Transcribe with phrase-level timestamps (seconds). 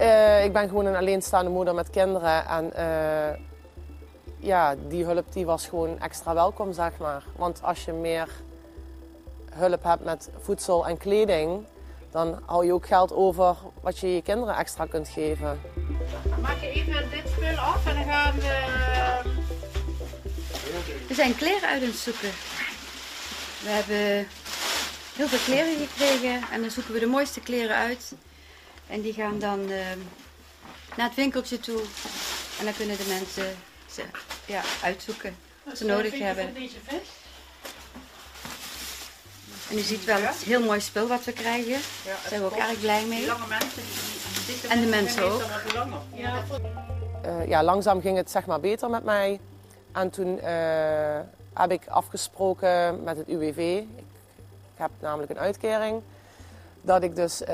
[0.00, 2.46] Uh, ik ben gewoon een alleenstaande moeder met kinderen.
[2.46, 3.44] En uh,
[4.38, 7.24] ja, die hulp die was gewoon extra welkom, zeg maar.
[7.36, 8.28] Want als je meer
[9.50, 11.66] hulp hebt met voedsel en kleding,
[12.10, 15.60] dan hou je ook geld over wat je je kinderen extra kunt geven.
[16.40, 18.66] Maak je even dit spul af en dan gaan we...
[21.08, 22.30] We zijn kleren uit aan het zoeken.
[23.62, 24.26] We hebben
[25.16, 28.14] heel veel kleren gekregen en dan zoeken we de mooiste kleren uit.
[28.88, 29.78] En die gaan dan uh,
[30.96, 31.80] naar het winkeltje toe.
[32.58, 33.56] En dan kunnen de mensen
[33.90, 34.02] ze
[34.46, 36.54] ja, uitzoeken wat ze nodig hebben.
[36.54, 37.08] Deze vis?
[39.70, 41.80] En u ziet wel het heel mooi spul wat we krijgen.
[42.04, 43.26] Daar zijn we ook erg blij mee.
[43.26, 43.82] Lange mensen.
[44.46, 45.42] Die En de mensen ook.
[46.14, 46.44] Ja,
[47.26, 49.40] Uh, ja, langzaam ging het zeg maar beter met mij.
[49.92, 51.18] En toen uh,
[51.54, 53.58] heb ik afgesproken met het UWV.
[53.58, 53.86] Ik,
[54.74, 56.02] ik heb namelijk een uitkering.
[56.80, 57.48] Dat ik dus uh,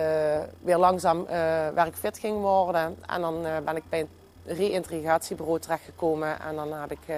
[0.60, 1.27] weer langzaam
[1.74, 2.96] werkfit ging worden.
[3.06, 4.09] En dan ben ik bij een
[4.56, 6.41] reïntegratiebureau terechtgekomen.
[6.41, 7.14] En dan heb ik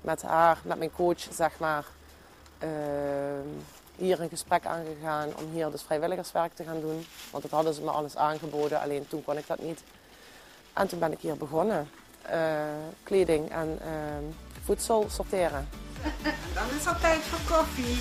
[0.00, 1.84] met haar, met mijn coach, zeg maar,
[3.96, 7.06] hier een gesprek aangegaan om hier dus vrijwilligerswerk te gaan doen.
[7.30, 9.82] Want dat hadden ze me alles aangeboden, alleen toen kon ik dat niet.
[10.72, 11.90] En toen ben ik hier begonnen.
[13.02, 13.78] Kleding en
[14.64, 15.68] voedsel sorteren.
[16.54, 17.98] Dan is het tijd voor koffie.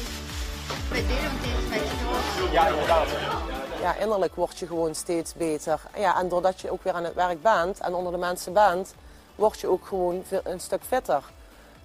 [2.52, 3.08] Ja, inderdaad.
[3.82, 5.82] Ja, innerlijk word je gewoon steeds beter.
[5.98, 8.94] Ja, en doordat je ook weer aan het werk bent en onder de mensen bent,
[9.36, 11.24] word je ook gewoon een stuk fitter.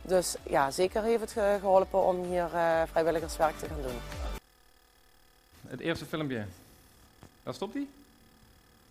[0.02, 4.00] Dus ja, zeker heeft het geholpen om hier uh, vrijwilligerswerk te gaan doen.
[5.69, 6.46] Het eerste filmpje,
[7.42, 7.86] daar stopt hij?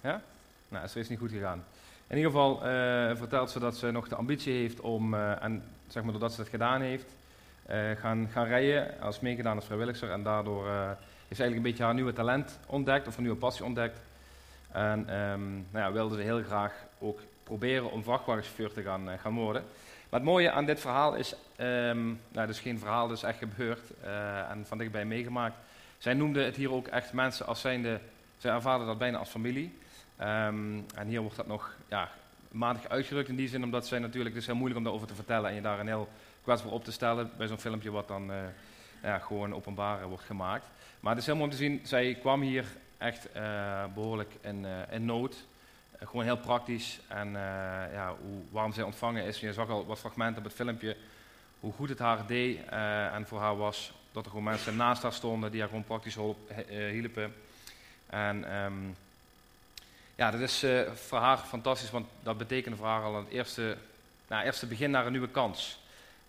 [0.02, 0.22] Ja?
[0.67, 1.64] Nou, is er is niet goed gegaan.
[2.08, 2.61] In ieder geval uh,
[3.16, 6.38] vertelt ze dat ze nog de ambitie heeft om, uh, en zeg maar doordat ze
[6.38, 7.05] dat gedaan heeft,
[8.00, 10.11] gaan, gaan rijden als meegedaan als vrijwilliger.
[10.11, 13.66] En daardoor heeft ze eigenlijk een beetje haar nieuwe talent ontdekt, of haar nieuwe passie
[13.66, 14.00] ontdekt.
[14.72, 19.33] En um, nou ja, wilde ze heel graag ook proberen om vrachtwagenchauffeur te gaan, gaan
[19.33, 19.64] worden.
[20.09, 23.37] Maar het mooie aan dit verhaal is, um, nou, is geen verhaal, het is echt
[23.37, 23.92] gebeurd
[24.49, 25.55] en van dichtbij meegemaakt.
[25.98, 27.99] Zij noemde het hier ook echt mensen als zijnde,
[28.38, 29.77] zij ervaren dat bijna als familie.
[30.21, 32.09] Um, en hier wordt dat nog ja,
[32.52, 35.15] matig uitgedrukt in die zin, omdat zij natuurlijk, het is heel moeilijk om daarover te
[35.15, 36.09] vertellen en je daar een heel
[36.43, 38.37] kwetsbaar op te stellen bij zo'n filmpje wat dan uh,
[39.03, 40.65] ja, gewoon openbaar wordt gemaakt.
[40.99, 42.65] Maar het is mooi om te zien, zij kwam hier
[42.97, 45.35] echt uh, behoorlijk in, in nood
[46.07, 46.99] gewoon heel praktisch.
[47.07, 47.33] En uh,
[47.93, 49.39] ja, hoe warm zij ontvangen is.
[49.39, 50.97] Je zag al wat fragmenten op het filmpje.
[51.59, 52.65] Hoe goed het haar deed
[53.13, 53.93] en voor haar was.
[54.11, 56.37] Dat er gewoon mensen naast haar stonden die haar gewoon praktisch hulp,
[56.67, 57.35] hielpen.
[58.05, 58.95] En um,
[60.15, 63.77] ja, dat is voor haar fantastisch, want dat betekende voor haar al het eerste,
[64.27, 65.79] nou, eerste begin naar een nieuwe kans.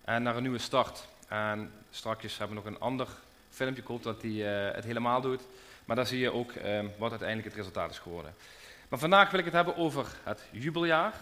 [0.03, 1.05] En naar een nieuwe start.
[1.27, 3.07] En straks hebben we nog een ander
[3.49, 4.31] filmpje, ik dat hij
[4.75, 5.41] het helemaal doet.
[5.85, 8.35] Maar daar zie je ook um, wat uiteindelijk het resultaat is geworden.
[8.89, 11.13] Maar vandaag wil ik het hebben over het jubeljaar.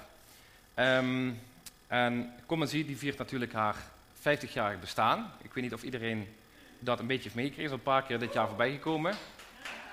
[0.76, 1.40] Um,
[1.88, 3.76] en Commanzie die viert natuurlijk haar
[4.20, 5.32] 50-jarig bestaan.
[5.42, 6.36] Ik weet niet of iedereen
[6.80, 7.72] dat een beetje heeft meegekregen.
[7.72, 9.14] is al een paar keer dit jaar voorbij gekomen.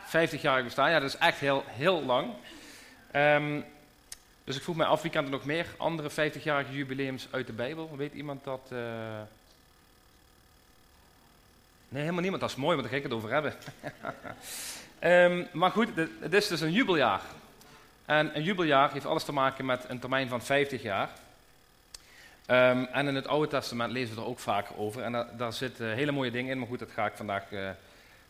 [0.06, 2.32] 50-jarig bestaan, ja, dat is echt heel, heel lang.
[3.14, 3.64] Um,
[4.48, 7.96] dus ik vroeg mij af, wie er nog meer andere 50-jarige jubileums uit de Bijbel?
[7.96, 8.60] Weet iemand dat?
[8.72, 8.78] Uh...
[11.88, 12.40] Nee, helemaal niemand.
[12.40, 13.54] Dat is mooi, want daar ga ik het over hebben.
[15.02, 15.88] um, maar goed,
[16.20, 17.20] het is dus een jubeljaar.
[18.04, 21.10] En een jubeljaar heeft alles te maken met een termijn van 50 jaar.
[22.46, 25.02] Um, en in het Oude Testament lezen we er ook vaak over.
[25.02, 26.58] En da daar zitten hele mooie dingen in.
[26.58, 27.70] Maar goed, dat ga ik vandaag uh,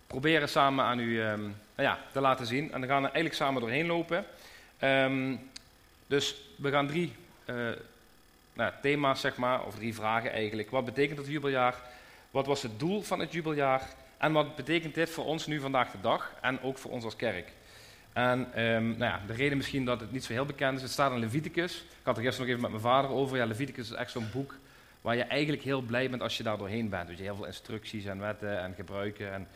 [0.07, 1.41] proberen samen aan u um,
[1.75, 2.73] nou ja, te laten zien.
[2.73, 4.25] En dan gaan we eigenlijk samen doorheen lopen.
[4.81, 5.51] Um,
[6.09, 7.13] dus we gaan drie
[7.47, 7.71] uh,
[8.53, 10.71] nou, thema's, zeg maar, of drie vragen eigenlijk.
[10.71, 11.75] Wat betekent het jubeljaar?
[12.31, 13.89] Wat was het doel van het jubeljaar?
[14.17, 16.33] En wat betekent dit voor ons nu vandaag de dag?
[16.41, 17.53] En ook voor ons als kerk?
[18.13, 20.91] En um, nou ja, de reden misschien dat het niet zo heel bekend is, het
[20.91, 21.77] staat in Leviticus.
[21.77, 23.37] Ik had er gisteren nog even met mijn vader over.
[23.37, 24.55] Ja, Leviticus is echt zo'n boek
[25.01, 27.09] waar je eigenlijk heel blij bent als je daar doorheen bent.
[27.09, 29.33] Dus je heel veel instructies en wetten en gebruiken.
[29.33, 29.49] En,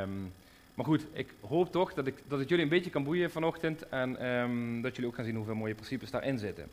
[0.00, 0.32] um,
[0.78, 3.88] maar goed, ik hoop toch dat, ik, dat het jullie een beetje kan boeien vanochtend.
[3.88, 6.70] En um, dat jullie ook gaan zien hoeveel mooie principes daarin zitten.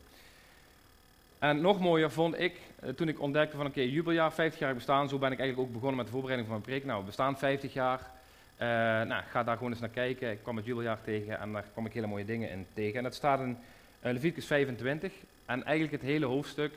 [1.39, 4.73] En nog mooier vond ik, uh, toen ik ontdekte van oké, okay, jubeljaar, 50 jaar
[4.73, 5.09] bestaan.
[5.09, 6.87] Zo ben ik eigenlijk ook begonnen met de voorbereiding van mijn preek.
[6.87, 7.99] Nou, we bestaan 50 jaar.
[7.99, 8.67] Uh,
[9.07, 10.31] nou, ga daar gewoon eens naar kijken.
[10.31, 12.97] Ik kwam het jubeljaar tegen en daar kwam ik hele mooie dingen in tegen.
[12.97, 13.55] En dat staat in uh,
[14.11, 15.13] Leviticus 25.
[15.45, 16.73] En eigenlijk het hele hoofdstuk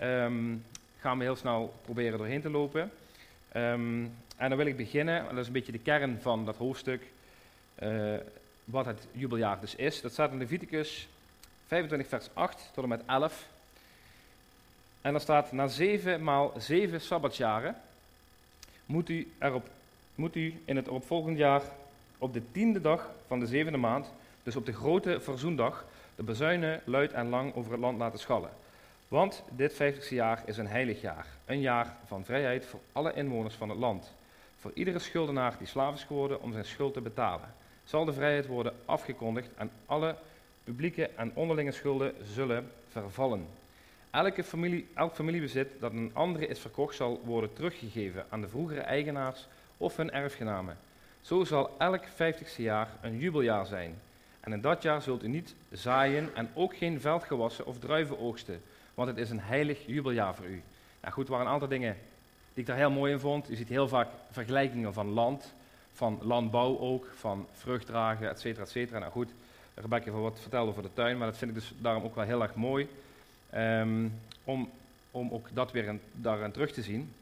[0.00, 0.64] um,
[0.98, 2.90] gaan we heel snel proberen doorheen te lopen.
[3.56, 7.02] Um, en dan wil ik beginnen, dat is een beetje de kern van dat hoofdstuk,
[7.82, 8.14] uh,
[8.64, 10.00] wat het jubeljaar dus is.
[10.00, 11.08] Dat staat in Leviticus
[11.66, 13.48] 25 vers 8 tot en met 11.
[15.00, 17.76] En daar staat, na zeven maal zeven sabbatsjaren
[18.86, 19.68] moet u erop
[20.14, 21.62] moet u in het opvolgend jaar
[22.18, 25.84] op de tiende dag van de zevende maand Dus op de grote verzoendag
[26.14, 28.50] de bezuinen luid en lang over het land laten schallen.
[29.08, 31.26] Want dit 50ste jaar is een heilig jaar.
[31.44, 34.12] Een jaar van vrijheid voor alle inwoners van het land.
[34.64, 37.54] Voor iedere schuldenaar die slaaf is geworden om zijn schuld te betalen.
[37.84, 40.16] Zal de vrijheid worden afgekondigd en alle
[40.64, 43.46] publieke en onderlinge schulden zullen vervallen.
[44.10, 48.80] Elke familie, elk familiebezit dat een andere is verkocht zal worden teruggegeven aan de vroegere
[48.80, 49.46] eigenaars
[49.76, 50.78] of hun erfgenamen.
[51.20, 53.94] Zo zal elk 50ste jaar een jubeljaar zijn.
[54.40, 58.62] En in dat jaar zult u niet zaaien en ook geen veldgewassen of druiven oogsten,
[58.94, 60.62] want het is een heilig jubeljaar voor u.
[61.00, 61.96] Nou goed, waren een aantal dingen
[62.54, 63.46] die ik daar heel mooi in vond.
[63.46, 65.52] Je ziet heel vaak vergelijkingen van land,
[65.92, 68.98] van landbouw ook, van vruchtdragen, et cetera, et cetera.
[68.98, 69.30] Nou goed,
[69.74, 72.24] Rebecca heeft wat verteld over de tuin, maar dat vind ik dus daarom ook wel
[72.24, 72.88] heel erg mooi.
[73.50, 74.08] Ehm,
[74.44, 74.70] om,
[75.10, 77.12] om ook dat weer in, daarin terug te zien.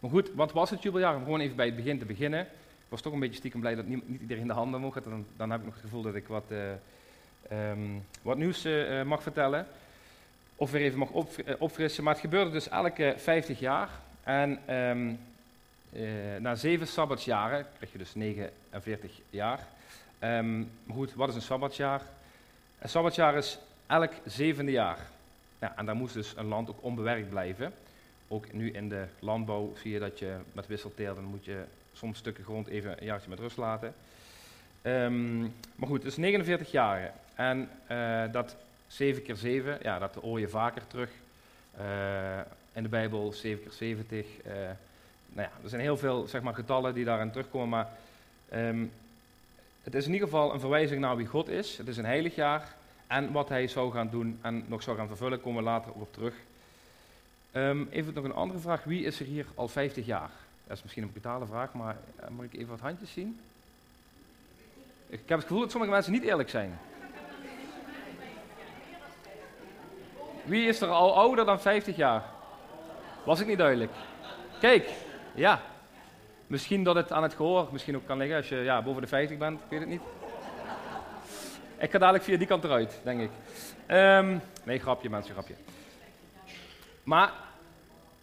[0.00, 1.16] Maar goed, wat was het jubeljaar?
[1.16, 2.40] Om gewoon even bij het begin te beginnen.
[2.40, 5.04] Ik was toch een beetje stiekem blij dat niet, iedereen de handen mocht.
[5.04, 9.02] Dan, dan heb ik nog het gevoel dat ik wat, uh, um, wat nieuws uh,
[9.02, 9.66] mag vertellen.
[10.56, 12.04] Of weer even mag op, opfrissen.
[12.04, 13.90] Maar het gebeurde dus elke 50 jaar.
[14.28, 15.18] En um,
[16.42, 19.66] na zeven sabbatsjaren krijg je dus 49 jaar.
[20.20, 22.02] Um, goed, wat is een sabbatsjaar?
[22.78, 24.98] Een sabbatsjaar is elk zevende jaar.
[25.58, 27.72] Ja, en daar moest dus een land ook onbewerkt blijven.
[28.28, 32.18] Ook nu in de landbouw zie je dat je met wisselteelt, dan moet je soms
[32.18, 33.94] stukken grond even een jaartje met rust laten.
[34.82, 37.12] Um, maar goed, dus 49 jaar.
[37.34, 41.10] En uh, dat 7 keer 7, ja, dat hoor je vaker terug.
[41.80, 42.40] Uh,
[42.72, 44.26] in de Bijbel 7 keer 70.
[44.26, 44.52] Uh,
[45.32, 47.88] nou ja, er zijn heel veel zeg maar, getallen die daarin terugkomen, maar
[48.54, 48.92] um,
[49.82, 51.76] het is in ieder geval een verwijzing naar wie God is.
[51.76, 52.76] Het is een heilig jaar.
[53.06, 56.12] En wat hij zou gaan doen en nog zou gaan vervullen, komen we later op
[56.12, 56.34] terug.
[57.52, 58.84] Um, even nog een andere vraag.
[58.84, 60.30] Wie is er hier al 50 jaar?
[60.66, 63.40] Dat is misschien een brutale vraag, maar uh, moet ik even wat handjes zien?
[65.06, 66.78] Ik heb het gevoel dat sommige mensen niet eerlijk zijn.
[70.44, 72.24] Wie is er al ouder dan 50 jaar?
[73.24, 73.92] Was ik niet duidelijk?
[74.60, 74.88] Kijk,
[75.34, 75.60] ja.
[76.46, 79.08] Misschien dat het aan het gehoor misschien ook kan liggen als je ja, boven de
[79.08, 80.02] 50 bent, ik weet het niet.
[81.78, 83.30] Ik ga dadelijk via die kant eruit, denk ik.
[83.90, 85.54] Um, nee, grapje mensen, grapje.
[87.02, 87.32] Maar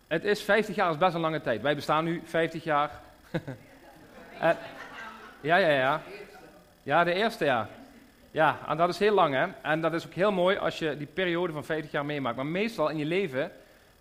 [0.07, 1.61] het is 50 jaar is best een lange tijd.
[1.61, 2.91] Wij bestaan nu 50 jaar.
[4.39, 4.57] en,
[5.41, 6.01] ja, ja, ja.
[6.83, 7.67] Ja, de eerste jaar.
[8.31, 9.47] Ja, en dat is heel lang, hè.
[9.61, 12.35] En dat is ook heel mooi als je die periode van 50 jaar meemaakt.
[12.35, 13.51] Maar meestal in je leven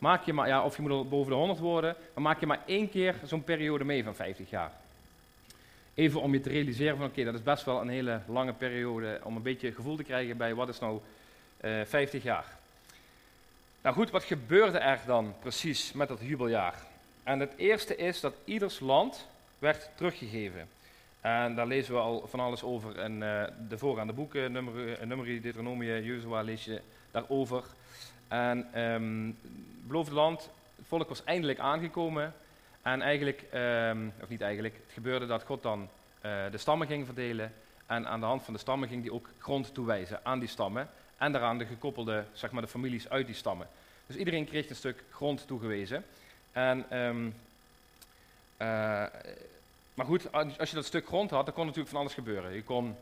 [0.04, 2.46] maak je maar, ja, of je moet al boven de 100 worden, maar maak je
[2.46, 4.72] maar één keer zo'n periode mee van 50 jaar.
[5.94, 9.20] Even om je te realiseren van, oké, dat is best wel een hele lange periode,
[9.22, 11.00] om een beetje gevoel te krijgen bij wat is nou
[11.60, 12.44] uh, 50 jaar.
[13.82, 16.74] Nou goed, wat gebeurde er dan precies met dat jubeljaar?
[17.22, 19.26] En het eerste is dat ieders land
[19.58, 20.68] werd teruggegeven.
[21.24, 26.02] En daar lezen we al van alles over in uh, de voorgaande boeken, Numeri, Deuteronomie,
[26.02, 26.80] Jozua, lees je
[27.10, 27.64] daarover.
[28.28, 32.34] En het beloofde land, het volk was eindelijk aangekomen.
[32.82, 37.06] En eigenlijk, um, of niet eigenlijk, het gebeurde dat God dan uh, de stammen ging
[37.06, 37.52] verdelen.
[37.86, 40.88] En aan de hand van de stammen ging hij ook grond toewijzen aan die stammen.
[41.16, 43.68] En daaraan de gekoppelde, zeg maar, de families uit die stammen.
[44.06, 46.04] Dus iedereen kreeg een stuk grond toegewezen.
[46.52, 46.86] En,
[48.58, 49.04] uh,
[49.94, 52.55] maar goed, als je dat stuk grond had, dan kon natuurlijk van alles gebeuren.
[52.55, 52.96] Je kon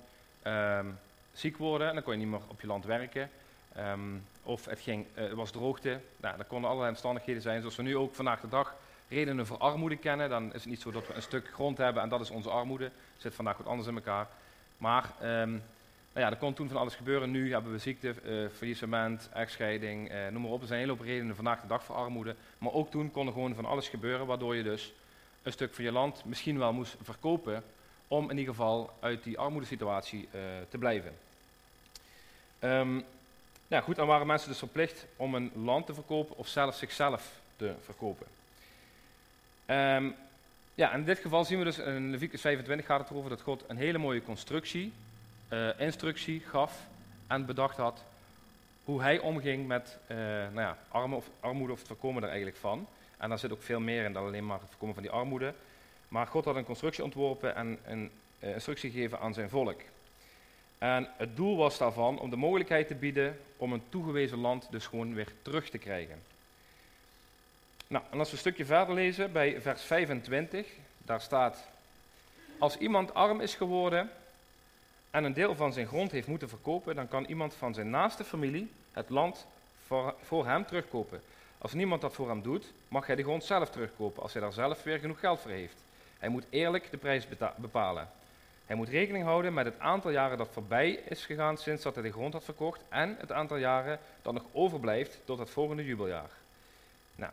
[0.46, 0.98] um,
[1.32, 3.30] ziek worden en dan kon je niet meer op je land werken.
[3.78, 6.00] Um, of het, ging, het was droogte.
[6.16, 8.74] Nou, er konden allerlei omstandigheden zijn, zoals we nu ook vandaag de dag
[9.08, 10.28] redenen voor armoede kennen.
[10.28, 12.50] Dan is het niet zo dat we een stuk grond hebben en dat is onze
[12.50, 12.84] armoede.
[12.84, 14.28] Het zit vandaag wat anders in elkaar.
[14.76, 15.62] Maar um,
[16.12, 17.30] nou ja, er kon toen van alles gebeuren.
[17.30, 20.60] Nu hebben we ziekte, uh, faillissement, echtscheiding, uh, noem maar op.
[20.60, 22.34] Er zijn een hele hoop redenen vandaag de dag voor armoede.
[22.58, 24.92] Maar ook toen kon er gewoon van alles gebeuren, waardoor je dus
[25.42, 27.64] een stuk van je land misschien wel moest verkopen
[28.08, 31.12] om in ieder geval uit die armoedesituatie uh, te blijven.
[32.60, 33.04] Um,
[33.66, 37.32] nou goed, dan waren mensen dus verplicht om een land te verkopen of zelfs zichzelf
[37.56, 38.26] te verkopen.
[39.66, 40.14] Um,
[40.74, 43.64] ja, in dit geval zien we dus in Leviticus 25 gaat het erover dat God
[43.66, 44.92] een hele mooie constructie,
[45.48, 46.86] uh, instructie gaf
[47.26, 48.02] en bedacht had
[48.84, 52.58] hoe hij omging met uh, nou ja, arme of, armoede of het voorkomen er eigenlijk
[52.58, 52.86] van.
[53.22, 55.54] En daar zit ook veel meer in dan alleen maar het voorkomen van die armoede.
[56.08, 59.80] Maar God had een constructie ontworpen en een uh, instructie gegeven aan zijn volk.
[60.78, 64.86] En het doel was daarvan om de mogelijkheid te bieden om een toegewezen land dus
[64.86, 66.22] gewoon weer terug te krijgen.
[67.86, 70.66] Nou, en als we een stukje verder lezen bij vers 25,
[70.98, 71.68] daar staat:
[72.58, 74.10] Als iemand arm is geworden
[75.10, 78.24] en een deel van zijn grond heeft moeten verkopen, dan kan iemand van zijn naaste
[78.24, 79.46] familie het land
[79.86, 81.22] voor, voor hem terugkopen.
[81.62, 84.52] Als niemand dat voor hem doet, mag hij de grond zelf terugkopen als hij daar
[84.52, 85.82] zelf weer genoeg geld voor heeft.
[86.18, 87.26] Hij moet eerlijk de prijs
[87.56, 88.08] bepalen.
[88.66, 92.04] Hij moet rekening houden met het aantal jaren dat voorbij is gegaan sinds dat hij
[92.04, 96.30] de grond had verkocht en het aantal jaren dat nog overblijft tot het volgende jubeljaar.
[97.14, 97.32] Nou,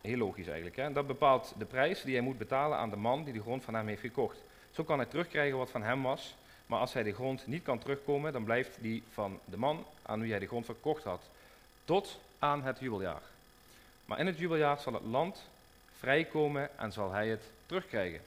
[0.00, 0.76] heel logisch eigenlijk.
[0.76, 0.92] Hè?
[0.92, 3.74] Dat bepaalt de prijs die hij moet betalen aan de man die de grond van
[3.74, 4.38] hem heeft gekocht.
[4.70, 6.34] Zo kan hij terugkrijgen wat van hem was,
[6.66, 10.20] maar als hij de grond niet kan terugkomen, dan blijft die van de man aan
[10.20, 11.22] wie hij de grond verkocht had,
[11.84, 13.22] tot aan het jubeljaar.
[14.10, 15.42] Maar in het jubeljaar zal het land
[15.98, 18.20] vrijkomen en zal hij het terugkrijgen.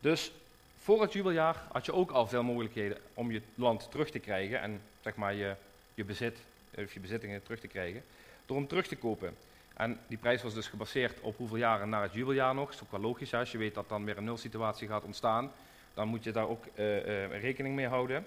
[0.00, 0.32] Dus
[0.78, 4.60] voor het jubeljaar had je ook al veel mogelijkheden om je land terug te krijgen
[4.60, 5.54] en zeg maar je,
[5.94, 6.38] je bezit
[6.76, 8.02] of je bezittingen terug te krijgen,
[8.46, 9.36] door hem terug te kopen.
[9.74, 12.66] En die prijs was dus gebaseerd op hoeveel jaren na het jubeljaar nog.
[12.66, 15.52] Dat is ook wel logisch, als je weet dat dan weer een nulsituatie gaat ontstaan,
[15.94, 18.26] dan moet je daar ook uh, uh, rekening mee houden.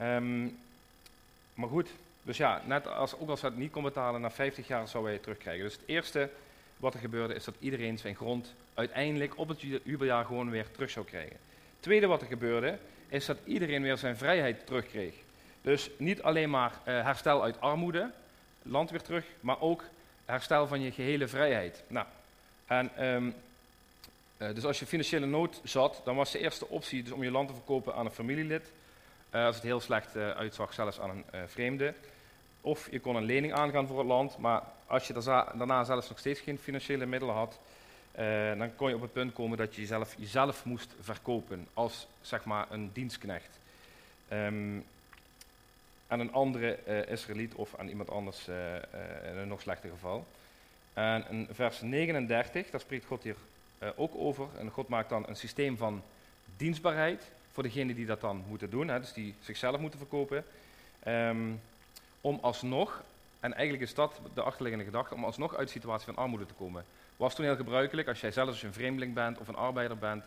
[0.00, 0.58] Um,
[1.54, 1.88] maar goed,
[2.28, 5.04] dus ja, net als, ook als hij het niet kon betalen, na 50 jaar zou
[5.04, 5.64] hij het terugkrijgen.
[5.64, 6.30] Dus het eerste
[6.76, 10.90] wat er gebeurde is dat iedereen zijn grond uiteindelijk op het jubeljaar gewoon weer terug
[10.90, 11.36] zou krijgen.
[11.36, 15.14] Het tweede wat er gebeurde is dat iedereen weer zijn vrijheid terugkreeg.
[15.62, 18.10] Dus niet alleen maar uh, herstel uit armoede,
[18.62, 19.84] land weer terug, maar ook
[20.24, 21.82] herstel van je gehele vrijheid.
[21.86, 22.06] Nou,
[22.66, 23.34] en, um,
[24.38, 27.30] uh, dus als je financiële nood zat, dan was de eerste optie dus om je
[27.30, 28.70] land te verkopen aan een familielid.
[29.34, 31.94] Uh, als het heel slecht uitzag, zelfs aan een vreemde.
[32.60, 35.12] Of je kon een lening aangaan voor het land, maar als je
[35.56, 37.58] daarna zelfs nog steeds geen financiële middelen had,
[38.18, 42.06] uh, dan kon je op het punt komen dat je jezelf, jezelf moest verkopen als
[42.20, 43.58] zeg maar een dienstknecht.
[46.10, 48.74] Aan een andere uh, Israëliet of aan iemand anders uh,
[49.30, 50.26] in een nog slechter geval.
[50.92, 53.36] En in vers 39, daar spreekt God hier
[53.96, 54.46] ook over.
[54.58, 56.02] En God maakt dan een systeem van
[56.56, 60.44] dienstbaarheid voor degenen die dat dan moeten doen, hè, dus die zichzelf moeten verkopen.
[61.06, 61.60] Um,
[62.20, 63.02] om alsnog,
[63.40, 66.54] en eigenlijk is dat de achterliggende gedachte, om alsnog uit de situatie van armoede te
[66.54, 66.84] komen.
[67.16, 69.98] Was toen heel gebruikelijk, als jij zelfs als je een vreemdeling bent of een arbeider
[69.98, 70.24] bent,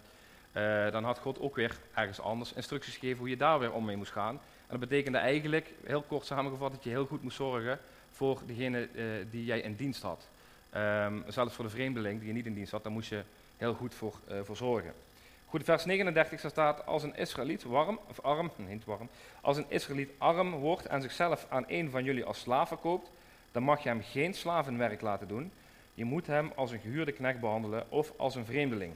[0.53, 3.86] uh, dan had God ook weer ergens anders instructies gegeven hoe je daar weer om
[3.86, 4.36] mee moest gaan.
[4.36, 7.79] En dat betekende eigenlijk, heel kort samengevat, dat je heel goed moest zorgen
[8.12, 10.27] voor degene uh, die jij in dienst had.
[10.75, 13.24] Um, zelfs voor de vreemdeling die je niet in dienst had, daar moest je
[13.57, 14.93] heel goed voor, uh, voor zorgen.
[15.51, 19.10] Goed, vers 39 staat, als een Israëliet warm, of arm, niet warm,
[19.41, 23.10] als een Israëliet arm wordt en zichzelf aan een van jullie als slaaf verkoopt,
[23.51, 25.51] dan mag je hem geen slavenwerk laten doen.
[25.93, 28.93] Je moet hem als een gehuurde knecht behandelen of als een vreemdeling.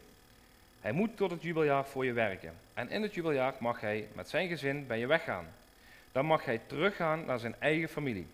[0.81, 2.53] Hij moet tot het jubeljaar voor je werken.
[2.73, 5.45] En in het jubeljaar mag hij met zijn gezin bij je weggaan.
[6.11, 8.27] Dan mag hij teruggaan naar zijn eigen familie.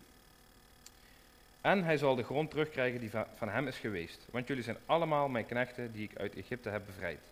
[1.60, 4.26] En hij zal de grond terugkrijgen die van hem is geweest.
[4.30, 7.31] Want jullie zijn allemaal mijn knechten die ik uit Egypte heb bevrijd.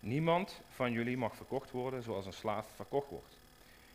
[0.00, 3.36] Niemand van jullie mag verkocht worden zoals een slaaf verkocht wordt.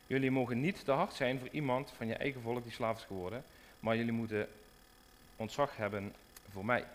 [0.08, 3.04] Jullie mogen niet te hard zijn voor iemand van je eigen volk die slaaf is
[3.04, 3.44] geworden,
[3.80, 4.48] maar jullie moeten
[5.36, 6.14] ontzag hebben
[6.52, 6.86] voor mij.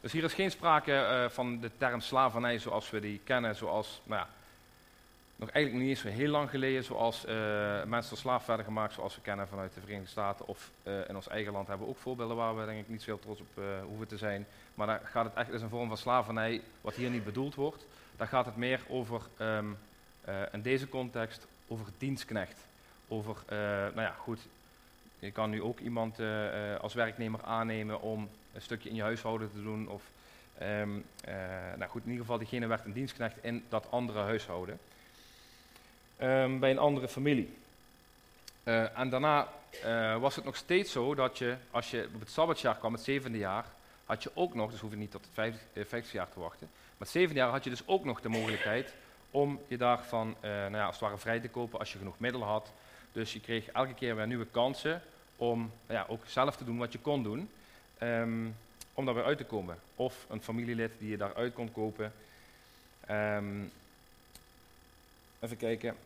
[0.00, 4.00] Dus hier is geen sprake uh, van de term slavernij zoals we die kennen, zoals,
[4.04, 4.28] nou ja,
[5.36, 7.32] nog eigenlijk niet eens zo heel lang geleden, zoals uh,
[7.84, 10.46] mensen slaaf werden gemaakt, zoals we kennen vanuit de Verenigde Staten.
[10.46, 13.02] Of uh, in ons eigen land hebben we ook voorbeelden waar we denk ik niet
[13.02, 14.46] zo heel trots op hoeven te zijn.
[14.74, 17.86] Maar daar gaat het echt, is een vorm van slavernij, wat hier niet bedoeld wordt.
[18.16, 19.78] Daar gaat het meer over, um,
[20.52, 22.66] in deze context, over dienstknecht.
[23.08, 24.40] Over, nou ja, goed,
[25.18, 26.18] je kan nu ook iemand
[26.80, 29.88] als werknemer aannemen om een stukje in je huishouden te doen.
[29.88, 30.02] Of,
[30.62, 31.04] um,
[31.76, 34.78] nou goed, in ieder geval, diegene werd een dienstknecht in dat andere huishouden.
[36.22, 37.56] Um, bij een andere familie.
[38.64, 39.48] Uh, en daarna
[39.84, 43.02] uh, was het nog steeds zo dat je, als je op het sabbatsjaar kwam, het
[43.02, 43.64] zevende jaar,
[44.04, 45.34] had je ook nog, dus hoef je niet tot het
[45.72, 48.28] vijftigste uh, jaar te wachten, maar het zevende jaar had je dus ook nog de
[48.28, 48.94] mogelijkheid
[49.30, 52.70] om je daarvan, nou ja, als vrij te kopen als je genoeg middelen had.
[53.12, 55.02] Dus je kreeg elke keer weer nieuwe kansen
[55.36, 57.50] om nou ja, ook zelf te doen wat je kon doen,
[58.02, 58.56] um,
[58.94, 59.78] om daar weer uit te komen.
[59.94, 62.12] Of een familielid die je daaruit kon kopen.
[63.10, 63.72] Um,
[65.46, 65.96] Even kijken.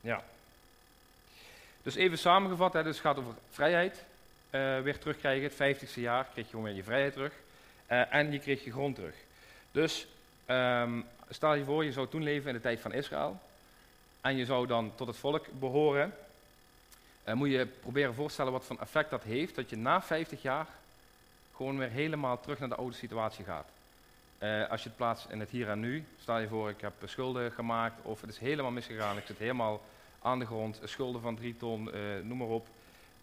[0.00, 0.24] Ja.
[1.82, 4.04] Dus even samengevat, hè, dus het gaat over vrijheid
[4.50, 5.42] uh, weer terugkrijgen.
[5.42, 7.32] Het vijftigste jaar kreeg je gewoon weer je vrijheid terug.
[7.90, 9.14] Uh, en je kreeg je grond terug.
[9.72, 10.06] Dus
[10.46, 13.40] um, stel je voor, je zou toen leven in de tijd van Israël.
[14.20, 16.14] En je zou dan tot het volk behoren.
[17.24, 19.54] Uh, moet je proberen voorstellen wat voor effect dat heeft.
[19.54, 20.66] Dat je na 50 jaar
[21.58, 23.66] gewoon weer helemaal terug naar de oude situatie gaat.
[24.38, 26.92] Uh, als je het plaatst in het hier en nu, stel je voor ik heb
[27.04, 29.80] schulden gemaakt of het is helemaal misgegaan, ik zit helemaal
[30.22, 32.66] aan de grond, schulden van drie ton, uh, noem maar op.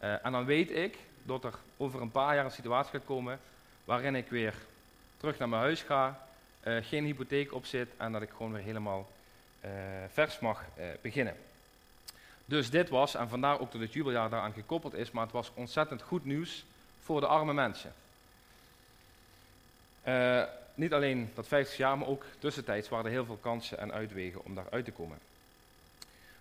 [0.04, 3.40] Uh, en dan weet ik dat er over een paar jaar een situatie gaat komen
[3.86, 4.54] waarin ik weer
[5.18, 6.28] terug naar mijn huis ga,
[6.64, 9.12] geen hypotheek op zit en dat ik gewoon weer helemaal
[10.12, 10.64] vers mag
[11.02, 11.36] beginnen.
[12.46, 15.52] Dus dit was, en vandaar ook dat het jubeljaar daaraan gekoppeld is, maar het was
[15.54, 16.66] ontzettend goed nieuws
[17.04, 17.94] voor de arme mensen.
[20.76, 24.46] Niet alleen dat 50 jaar, maar ook tussentijds waren er heel veel kansen en uitwegen
[24.46, 25.18] om daar uit te komen.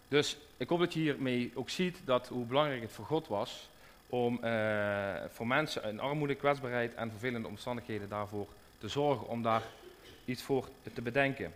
[0.08, 3.68] Dus ik hoop dat je hiermee ook ziet dat hoe belangrijk het voor God was
[4.06, 8.46] om eh, voor mensen in armoede, kwetsbaarheid en vervelende omstandigheden daarvoor
[8.78, 9.62] te zorgen, om daar
[10.24, 11.52] iets voor te bedenken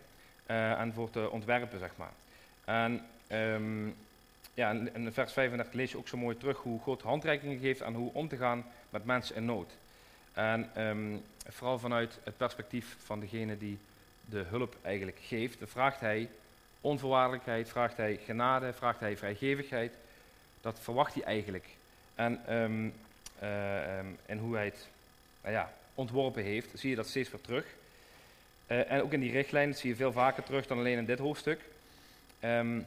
[0.46, 2.12] eh, en voor te ontwerpen, zeg maar.
[2.64, 3.86] En ehm,
[4.54, 7.94] ja, in vers 35 lees je ook zo mooi terug hoe God handreikingen geeft aan
[7.94, 9.72] hoe om te gaan met mensen in nood.
[10.38, 11.16] En ehm,
[11.48, 13.78] vooral vanuit het perspectief van degene die
[14.24, 16.28] de hulp eigenlijk geeft, dan vraagt hij
[16.80, 19.94] onvoorwaardelijkheid, vraagt hij genade, vraagt hij vrijgevigheid.
[20.60, 21.66] Dat verwacht hij eigenlijk.
[22.14, 22.94] En, um,
[24.38, 24.88] hoe hij het
[25.42, 27.64] nou ja, ontworpen heeft, zie je dat steeds weer terug.
[28.66, 31.18] Uh, en ook in die richtlijn zie je veel vaker terug dan alleen in dit
[31.18, 31.60] hoofdstuk.
[32.38, 32.86] En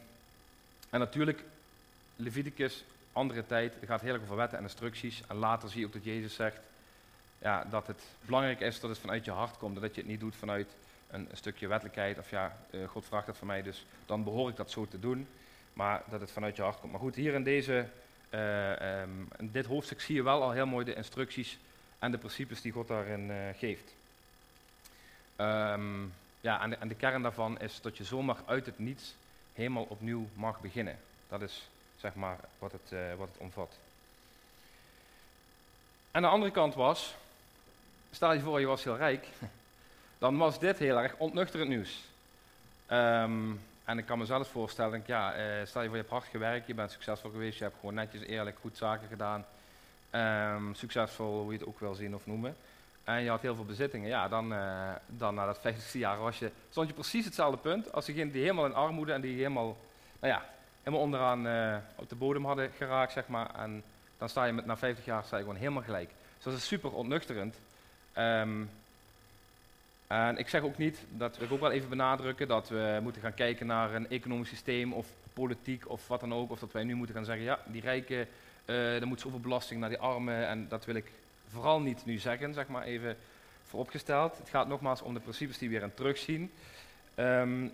[0.89, 1.43] natuurlijk,
[2.15, 5.21] Leviticus, andere tijd, gaat heerlijk over wetten en instructies.
[5.27, 6.59] En later zie je ook dat Jezus zegt
[7.41, 9.81] ja, dat het belangrijk is dat het vanuit je hart komt.
[9.81, 10.67] Dat je het niet doet vanuit
[11.09, 12.17] een, een stukje wettelijkheid.
[12.17, 14.99] Of ja, uh, God vraagt dat van mij, dus dan behoor ik dat zo te
[14.99, 15.27] doen.
[15.73, 16.91] Maar dat het vanuit je hart komt.
[16.91, 17.87] Maar goed, hier in, deze,
[18.31, 21.57] um, in dit hoofdstuk zie je wel al heel mooi de instructies
[21.99, 23.93] en de principes die God daarin uh, geeft.
[25.37, 29.13] Um, ja, en de, de kern daarvan is dat je zomaar uit het niets
[29.53, 30.99] helemaal opnieuw mag beginnen.
[31.29, 31.67] Dat is
[31.97, 33.77] zeg maar wat het, wat het omvat.
[36.11, 37.15] En de andere kant was,
[38.11, 39.27] stel je voor je was heel rijk,
[40.17, 42.09] dan was dit heel erg ontnuchterend nieuws.
[42.91, 46.67] Um, en ik kan mezelf voorstellen, ja, uh, stel je voor je hebt hard gewerkt,
[46.67, 49.45] je bent succesvol geweest, je hebt gewoon netjes, eerlijk, goed zaken gedaan.
[50.55, 52.55] Um, succesvol, hoe je het ook wil zien of noemen.
[53.03, 56.39] En je had heel veel bezittingen, ja, dan, uh, dan na dat 50 jaar was
[56.39, 59.77] je, stond je precies hetzelfde punt als degene die helemaal in armoede en die helemaal,
[60.19, 60.45] nou ja,
[60.79, 63.55] helemaal onderaan uh, op de bodem hadden geraakt, zeg maar.
[63.55, 63.83] En
[64.17, 66.09] dan sta je met, na 50 jaar sta gewoon helemaal gelijk.
[66.35, 67.55] Dus dat is super ontnuchterend.
[68.17, 68.69] Um,
[70.07, 73.21] en ik zeg ook niet, dat wil ik ook wel even benadrukken, dat we moeten
[73.21, 76.51] gaan kijken naar een economisch systeem of politiek of wat dan ook.
[76.51, 78.27] Of dat wij nu moeten gaan zeggen, ja, die rijken,
[78.65, 80.47] uh, moet zoveel belasting naar die armen.
[80.47, 81.11] En dat wil ik
[81.51, 83.17] vooral niet nu zeggen, zeg maar even
[83.67, 84.37] vooropgesteld.
[84.37, 86.51] Het gaat nogmaals om de principes die we weer in terugzien.
[87.15, 87.71] Um,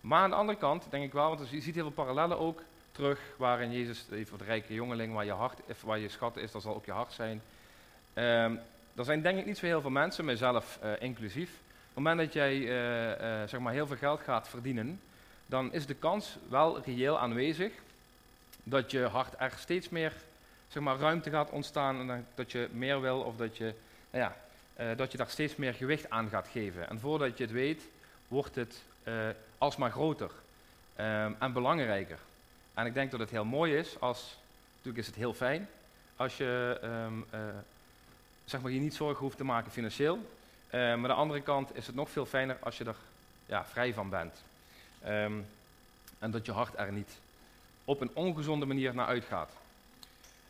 [0.00, 2.62] maar aan de andere kant denk ik wel, want je ziet heel veel parallellen ook
[2.92, 6.62] terug, waarin Jezus, voor de rijke jongeling, waar je, hart, waar je schat is, dat
[6.62, 7.42] zal ook je hart zijn.
[8.14, 8.60] Um,
[8.94, 11.50] er zijn denk ik niet zo heel veel mensen, mijzelf uh, inclusief.
[11.50, 15.00] Op het moment dat jij uh, uh, zeg maar heel veel geld gaat verdienen,
[15.46, 17.72] dan is de kans wel reëel aanwezig
[18.62, 20.12] dat je hart er steeds meer
[20.68, 23.74] zeg maar, ruimte gaat ontstaan en dat je meer wil of dat je,
[24.10, 24.36] nou ja,
[24.94, 26.88] dat je daar steeds meer gewicht aan gaat geven.
[26.88, 27.82] En voordat je het weet,
[28.28, 28.82] wordt het
[29.58, 30.30] alsmaar groter
[31.00, 32.18] um, en belangrijker.
[32.74, 34.36] En ik denk dat het heel mooi is als,
[34.70, 35.68] natuurlijk is het heel fijn,
[36.16, 37.38] als je uh,
[38.50, 40.16] zeg maar, je niet zorgen hoeft te maken financieel.
[40.16, 42.96] Uh, maar aan de andere kant is het nog veel fijner als je er
[43.46, 44.42] ja, vrij van bent.
[45.06, 45.46] Um,
[46.18, 47.18] en dat je hart er niet
[47.84, 49.50] op een ongezonde manier naar uitgaat.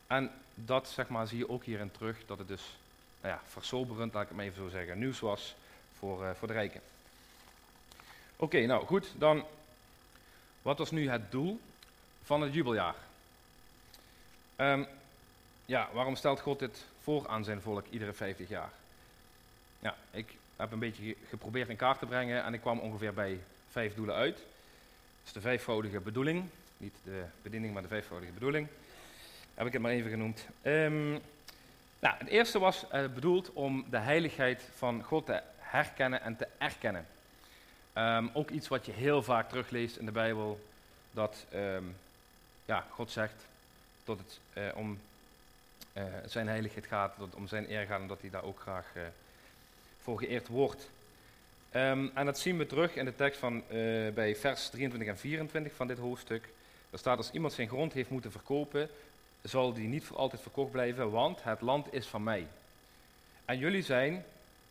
[0.07, 2.63] En dat zeg maar, zie je ook hierin terug, dat het dus
[3.21, 5.55] nou ja, versoberend, laat ik het maar even zo zeggen, nieuws was
[5.99, 6.81] voor, uh, voor de rijken.
[8.37, 9.45] Oké, nou goed, dan
[10.63, 11.61] wat was nu het doel
[12.23, 12.95] van het jubeljaar?
[14.57, 14.87] Um,
[15.65, 18.71] ja, waarom stelt God dit voor aan zijn volk iedere 50 jaar?
[19.79, 23.41] Ja, ik heb een beetje geprobeerd in kaart te brengen en ik kwam ongeveer bij
[23.71, 24.37] vijf doelen uit.
[24.37, 26.45] Dat is de vijfvoudige bedoeling,
[26.77, 28.67] niet de bediening, maar de vijfvoudige bedoeling.
[29.55, 30.47] Heb ik het maar even genoemd.
[30.63, 31.21] Um,
[31.99, 36.47] nou, het eerste was uh, bedoeld om de heiligheid van God te herkennen en te
[36.59, 37.07] erkennen.
[37.95, 40.61] Um, ook iets wat je heel vaak terugleest in de Bijbel,
[41.11, 41.97] dat um,
[42.65, 43.47] ja, God zegt
[44.05, 44.99] dat het uh, om
[45.93, 48.87] uh, zijn heiligheid gaat, dat om zijn eer gaat en dat hij daar ook graag
[48.97, 49.03] uh,
[50.03, 50.91] voor geëerd wordt.
[51.75, 53.63] Um, en dat zien we terug in de tekst van, uh,
[54.13, 56.49] bij vers 23 en 24 van dit hoofdstuk.
[56.91, 58.89] Daar staat, als iemand zijn grond heeft moeten verkopen,
[59.43, 62.47] zal die niet voor altijd verkocht blijven, want het land is van mij.
[63.45, 64.25] En jullie zijn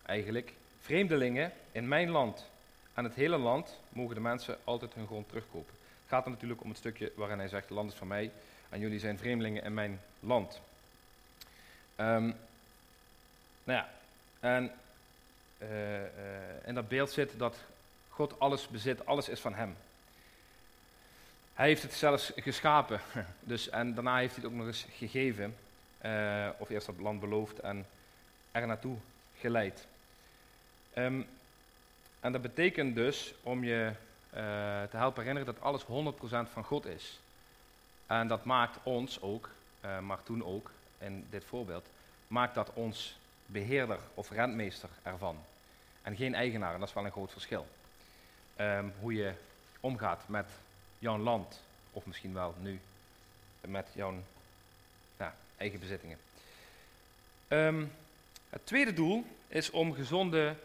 [0.06, 2.46] eigenlijk vreemdelingen in mijn land.
[2.94, 5.74] Aan het hele land mogen de mensen altijd hun grond terugkopen.
[6.02, 8.32] Het gaat er natuurlijk om het stukje waarin hij zegt, het land is van mij
[8.70, 10.62] en jullie zijn vreemdelingen in mijn land.
[12.00, 12.36] Um,
[13.64, 13.90] nou ja,
[14.40, 14.72] en
[15.58, 16.08] uh, uh,
[16.66, 17.56] in dat beeld zit dat
[18.10, 19.76] God alles bezit, alles is van hem.
[21.54, 23.02] Hij heeft het zelfs geschapen,
[23.40, 25.56] dus, en daarna heeft hij het ook nog eens gegeven,
[26.06, 27.86] uh, of eerst dat land beloofd en
[28.52, 28.98] er naartoe
[29.40, 29.88] geleid.
[30.98, 31.28] Um,
[32.20, 33.92] en dat betekent dus, om je
[34.90, 37.20] te helpen herinneren, dat alles 100% van God is.
[38.08, 39.50] En dat maakt ons ook,
[40.02, 41.86] maar toen ook, in dit voorbeeld,
[42.28, 45.38] maakt dat ons beheerder of rentmeester ervan.
[46.02, 47.68] En geen eigenaar, en dat is wel een groot verschil.
[48.56, 49.34] Ehm, hoe je
[49.80, 50.48] omgaat met
[51.00, 52.80] jouw land, of misschien wel nu
[53.62, 54.14] met jouw
[55.58, 56.18] eigen bezittingen.
[57.48, 57.86] Ehm,
[58.50, 60.56] het tweede doel is om gezonde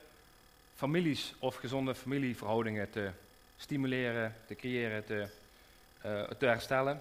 [0.75, 3.11] families of gezonde familieverhoudingen te
[3.57, 5.29] stimuleren, te creëren, te,
[6.01, 7.01] eh, te herstellen.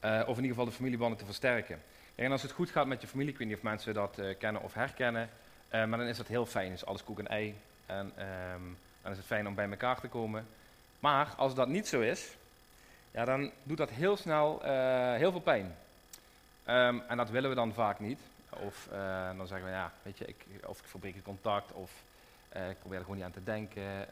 [0.00, 1.82] Eh, of in ieder geval de familiebanden te versterken.
[2.18, 4.34] En als het goed gaat met je familie, ik weet niet of mensen dat uh,
[4.38, 5.30] kennen of herkennen,
[5.70, 6.72] maar dan is dat heel fijn.
[6.72, 7.58] Is alles koek en ei.
[7.86, 8.62] En ehm,
[9.02, 10.46] dan is het fijn om bij elkaar te komen.
[11.00, 12.36] Maar als dat niet zo is,
[13.10, 14.60] ja, dan doet dat heel snel
[15.14, 15.76] heel veel pijn.
[16.68, 18.20] Um, en dat willen we dan vaak niet.
[18.50, 18.88] Of
[19.36, 21.90] dan zeggen we, ja, weet je, ik, of ik verbreek het contact, of
[22.48, 24.06] ik probeer er gewoon niet aan te denken.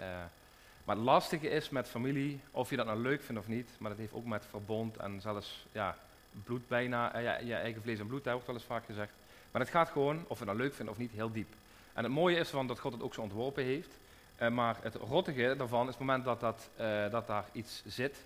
[0.85, 3.91] Maar het lastige is met familie, of je dat nou leuk vindt of niet, maar
[3.91, 5.97] dat heeft ook met verbond en zelfs ja,
[6.45, 9.13] bloed bijna, uh, ja, je eigen vlees en bloed, dat wordt wel eens vaak gezegd.
[9.51, 11.55] Maar het gaat gewoon, of je het nou leuk vindt of niet, heel diep.
[11.93, 13.99] En het mooie is van dat God het ook zo ontworpen heeft.
[14.43, 18.17] Uh, maar het rottige daarvan is het moment dat, dat, uh, dat daar iets zit,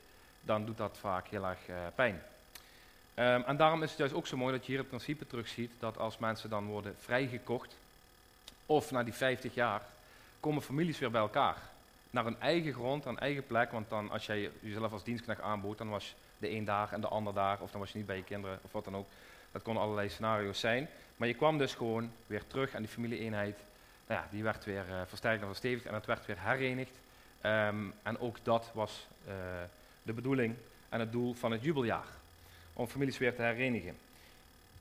[0.40, 1.58] dan doet dat vaak heel erg
[1.94, 2.22] pijn.
[3.14, 5.72] Um, en daarom is het juist ook zo mooi dat je hier het principe terugziet
[5.78, 7.76] dat als mensen dan worden vrijgekocht,
[8.66, 9.82] of na die 50 jaar,
[10.40, 11.56] komen families weer bij elkaar
[12.10, 13.70] naar een eigen grond, een eigen plek.
[13.70, 17.08] Want dan, als jij jezelf als dienstknecht aanbood, dan was de een daar en de
[17.08, 17.60] ander daar.
[17.60, 19.08] Of dan was je niet bij je kinderen, of wat dan ook.
[19.52, 20.88] Dat konden allerlei scenario's zijn.
[21.16, 23.58] Maar je kwam dus gewoon weer terug en die familieeenheid,
[24.06, 26.98] nou ja, die werd weer uh, versterkt en verstevigd en het werd weer herenigd.
[27.46, 29.34] Um, en ook dat was uh,
[30.02, 30.54] de bedoeling
[30.88, 32.06] en het doel van het jubeljaar.
[32.72, 33.96] Om families weer te herenigen.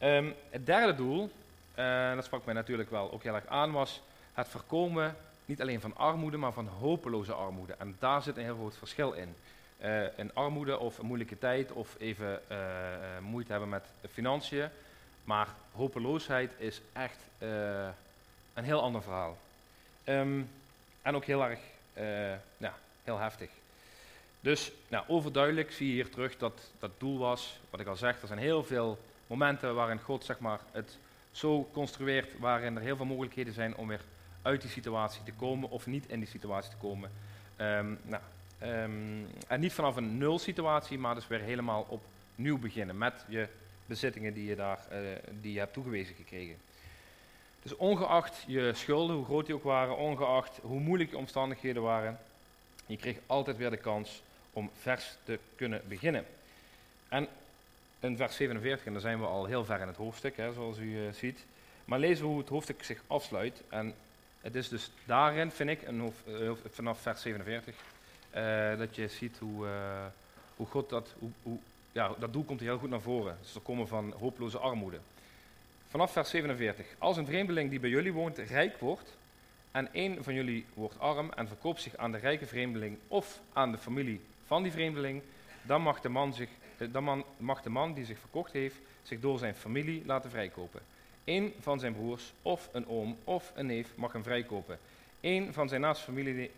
[0.01, 1.31] Um, het derde doel,
[1.75, 4.01] uh, dat sprak mij natuurlijk wel ook heel erg aan, was
[4.33, 5.15] het voorkomen
[5.49, 7.73] niet alleen van armoede, maar van hopeloze armoede.
[7.77, 9.35] En daar zit een heel groot verschil in.
[9.81, 12.57] Uh, een armoede of een moeilijke tijd of even uh,
[13.21, 14.69] moeite hebben met financiën.
[15.23, 17.17] Maar hopeloosheid is echt
[18.53, 19.37] een heel ander verhaal.
[20.05, 20.49] Um,
[21.01, 21.59] en ook heel erg
[22.57, 23.49] ja, heel heftig.
[24.39, 28.21] Dus nou, overduidelijk zie je hier terug dat dat doel was, wat ik al zeg,
[28.21, 30.97] er zijn heel veel momenten waarin God zeg maar, het
[31.31, 34.01] zo construeert, waarin er heel veel mogelijkheden zijn om weer
[34.41, 37.11] uit die situatie te komen of niet in die situatie te komen.
[37.57, 38.21] Um, nou,
[38.63, 41.85] um, en niet vanaf een nul situatie, maar dus weer helemaal
[42.35, 43.47] opnieuw beginnen met je
[43.85, 44.97] bezittingen die je, daar, uh,
[45.41, 46.55] die je hebt toegewezen gekregen.
[47.63, 52.19] Dus ongeacht je schulden, hoe groot die ook waren, ongeacht hoe moeilijk je omstandigheden waren,
[52.85, 54.21] je kreeg altijd weer de kans
[54.53, 56.25] om vers te kunnen beginnen.
[57.07, 57.27] En
[57.99, 60.77] in vers 47, en daar zijn we al heel ver in het hoofdstuk, hè, zoals
[60.77, 61.45] u uh, ziet,
[61.85, 63.61] maar lezen hoe het hoofdstuk zich afsluit.
[63.69, 63.93] En
[64.41, 67.75] het is dus daarin, vind ik, hoofd, uh, vanaf vers 47,
[68.35, 70.05] uh, dat je ziet hoe, uh,
[70.55, 71.57] hoe God dat, hoe, hoe,
[71.91, 73.37] ja, dat doel komt heel goed naar voren.
[73.41, 74.99] Dus er komen van hopeloze armoede.
[75.89, 76.85] Vanaf vers 47.
[76.97, 79.17] Als een vreemdeling die bij jullie woont rijk wordt,
[79.71, 83.71] en een van jullie wordt arm en verkoopt zich aan de rijke vreemdeling of aan
[83.71, 85.21] de familie van die vreemdeling,
[85.61, 86.49] dan mag de man, zich,
[86.91, 88.75] dan mag de man die zich verkocht heeft
[89.09, 90.81] zich door zijn familie laten vrijkopen.
[91.29, 94.79] Eén van zijn broers of een oom of een neef mag hem vrijkopen.
[95.21, 96.11] Eén van zijn naaste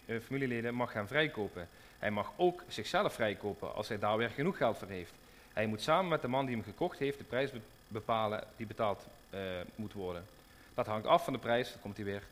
[0.05, 1.67] uh, familieleden mag hem vrijkopen.
[1.99, 5.11] Hij mag ook zichzelf vrijkopen als hij daar weer genoeg geld voor heeft.
[5.53, 7.51] Hij moet samen met de man die hem gekocht heeft de prijs
[7.87, 9.39] bepalen die betaald uh,
[9.75, 10.25] moet worden.
[10.73, 12.23] Dat hangt af van de prijs, dan komt hij weer,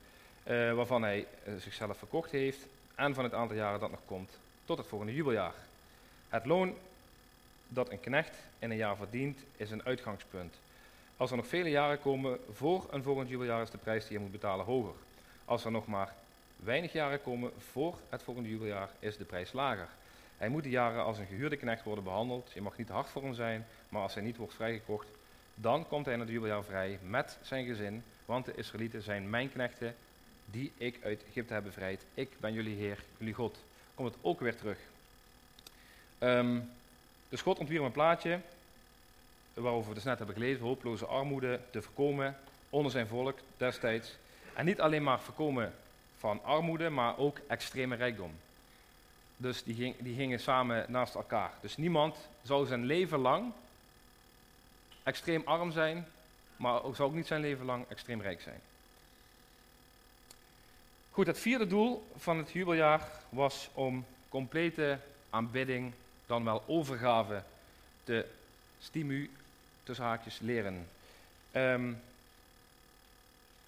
[0.43, 1.25] uh, waarvan hij
[1.57, 5.53] zichzelf verkocht heeft en van het aantal jaren dat nog komt tot het volgende jubeljaar.
[6.29, 6.75] Het loon
[7.67, 10.55] dat een knecht in een jaar verdient is een uitgangspunt.
[11.19, 14.23] Als er nog vele jaren komen voor een volgend jubeljaar is de prijs die je
[14.23, 14.93] moet betalen hoger.
[15.45, 16.13] Als er nog maar
[16.55, 19.87] weinig jaren komen voor het volgende jubeljaar is de prijs lager.
[20.37, 22.51] Hij moet de jaren als een gehuurde knecht worden behandeld.
[22.53, 25.07] Je mag niet hard voor hem zijn, maar als hij niet wordt vrijgekocht,
[25.55, 28.03] dan komt hij in het jubeljaar vrij met zijn gezin.
[28.25, 29.95] Want de Israëlieten zijn mijn knechten
[30.45, 32.05] die ik uit Egypte heb bevrijd.
[32.13, 33.57] Ik ben jullie Heer, jullie God.
[33.95, 34.77] Komt het ook weer terug.
[36.19, 36.71] Um,
[37.29, 38.39] dus God ontwierp een plaatje
[39.53, 42.37] waarover we dus net hebben gelezen, hopeloze armoede te voorkomen
[42.69, 44.15] onder zijn volk destijds.
[44.53, 45.73] En niet alleen maar voorkomen
[46.17, 48.31] van armoede, maar ook extreme rijkdom.
[49.37, 51.51] Dus die, ging, die gingen samen naast elkaar.
[51.61, 53.51] Dus niemand zou zijn leven lang
[55.03, 56.07] extreem arm zijn,
[56.55, 58.59] maar zou ook niet zijn leven lang extreem rijk zijn.
[61.11, 65.93] Goed, het vierde doel van het jubeljaar was om complete aanbidding,
[66.25, 67.43] dan wel overgave,
[68.03, 68.25] te
[68.79, 69.29] stimu
[69.89, 70.87] tussen haakjes leren.
[71.51, 72.01] Um,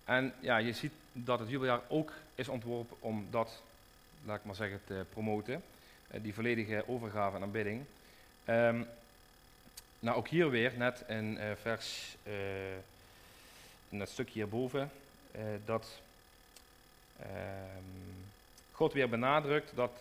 [0.05, 3.61] en ja, je ziet dat het jubeljaar ook is ontworpen om dat,
[4.25, 5.63] laat ik maar zeggen, te promoten.
[6.11, 7.83] Uh, die volledige overgave en aanbidding.
[8.45, 8.87] Um,
[9.99, 12.33] nou, ook hier weer, net in uh, vers, uh,
[13.89, 14.91] in dat stukje hierboven,
[15.65, 15.99] dat
[17.19, 17.83] ehm,
[18.71, 19.91] God weer benadrukt dat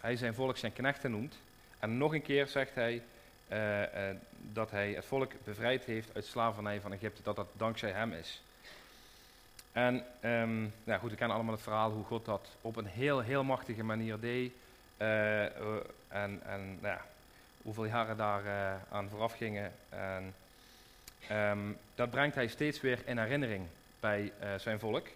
[0.00, 1.34] hij zijn volk zijn knechten noemt.
[1.78, 3.02] En nog een keer zegt hij
[3.50, 4.16] eh, eh,
[4.52, 8.42] dat hij het volk bevrijd heeft uit slavernij van Egypte, dat dat dankzij hem is.
[9.72, 10.04] En
[10.84, 13.84] nou goed, we kennen allemaal het verhaal hoe God dat op een heel, heel machtige
[13.84, 14.52] manier deed.
[14.98, 15.42] Uh,
[16.08, 17.04] en en ja,
[17.62, 19.72] hoeveel jaren daar uh, aan vooraf gingen.
[19.88, 20.34] En,
[21.30, 23.66] um, dat brengt hij steeds weer in herinnering
[24.00, 25.06] bij uh, zijn volk.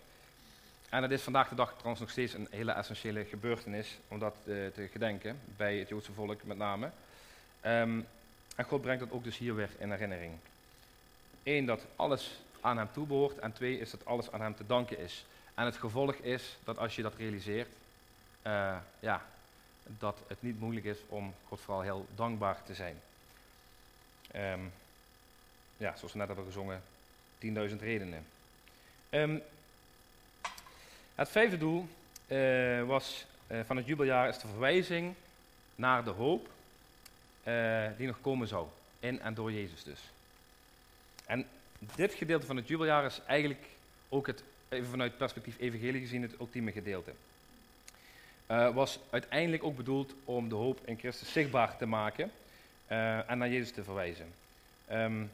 [0.88, 4.34] En het is vandaag de dag trouwens nog steeds een hele essentiële gebeurtenis om dat
[4.44, 6.90] te gedenken, bij het Joodse volk met name.
[7.66, 8.06] Um,
[8.54, 10.32] en God brengt dat ook dus hier weer in herinnering.
[11.42, 13.38] Eén, dat alles aan hem toebehoort.
[13.38, 15.24] En twee, is dat alles aan hem te danken is.
[15.54, 17.68] En het gevolg is dat als je dat realiseert,
[18.46, 19.26] uh, ja,
[19.98, 23.00] dat het niet moeilijk is om God vooral heel dankbaar te zijn.
[24.36, 24.72] Um,
[25.76, 26.82] ja, zoals we net hebben gezongen,
[27.70, 28.26] 10.000 redenen.
[29.10, 29.42] Um,
[31.14, 31.88] het vijfde doel
[32.26, 35.14] uh, was, uh, van het jubeljaar is de verwijzing
[35.74, 36.48] naar de hoop
[37.44, 38.66] uh, die nog komen zou.
[39.00, 40.00] In en door Jezus dus.
[41.26, 41.46] En
[41.78, 43.64] dit gedeelte van het jubeljaar is eigenlijk
[44.08, 47.12] ook het, even vanuit perspectief evangelie gezien, het ultieme gedeelte.
[48.50, 52.30] Uh, was uiteindelijk ook bedoeld om de hoop in Christus zichtbaar te maken
[52.90, 54.26] uh, en naar Jezus te verwijzen.
[54.92, 55.30] Um,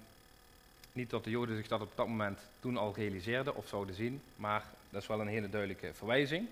[0.92, 4.22] niet dat de Joden zich dat op dat moment toen al realiseerden of zouden zien,
[4.36, 6.48] maar dat is wel een hele duidelijke verwijzing.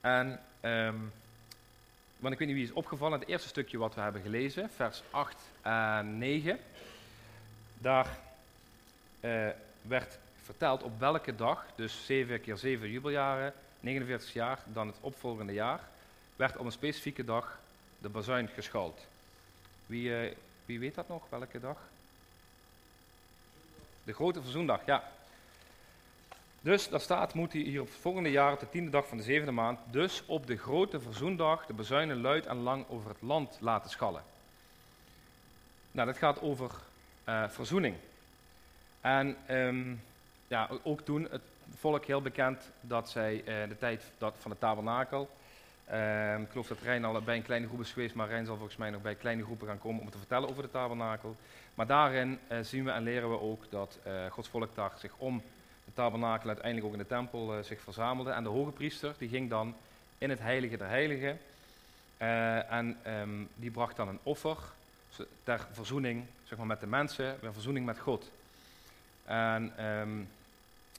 [0.00, 1.12] En um,
[2.22, 5.02] want ik weet niet wie is opgevallen, het eerste stukje wat we hebben gelezen, vers
[5.10, 6.58] 8 en 9,
[7.78, 8.18] daar
[9.20, 9.48] uh,
[9.82, 15.52] werd verteld op welke dag, dus 7 keer 7 jubeljaren, 49 jaar, dan het opvolgende
[15.52, 15.80] jaar,
[16.36, 17.58] werd op een specifieke dag
[17.98, 19.06] de bazuin geschald.
[19.86, 20.32] Wie, uh,
[20.66, 21.76] wie weet dat nog, welke dag?
[24.04, 25.12] De grote verzoendag, ja.
[26.62, 29.16] Dus daar staat, moet hij hier op het volgende jaar, op de tiende dag van
[29.16, 33.22] de zevende maand, dus op de grote verzoendag de bezuinen luid en lang over het
[33.22, 34.22] land laten schallen.
[35.90, 36.70] Nou, dat gaat over
[37.28, 37.96] uh, verzoening.
[39.00, 40.02] En um,
[40.46, 41.42] ja, ook toen het
[41.76, 45.30] volk heel bekend dat zij uh, de tijd dat van de tabernakel,
[45.90, 48.56] uh, ik geloof dat Rijn al bij een kleine groep is geweest, maar Rijn zal
[48.56, 51.36] volgens mij nog bij kleine groepen gaan komen om te vertellen over de tabernakel.
[51.74, 53.98] Maar daarin uh, zien we en leren we ook dat
[54.30, 55.42] Gods volk daar zich om
[55.84, 58.30] de tabernakel uiteindelijk ook in de tempel uh, zich verzamelde.
[58.30, 59.74] En de hoge priester die ging dan
[60.18, 61.38] in het heilige der heiligen.
[62.18, 64.56] Uh, en um, die bracht dan een offer
[65.44, 68.30] ter verzoening zeg maar, met de mensen, ter verzoening met God.
[69.24, 70.28] En um,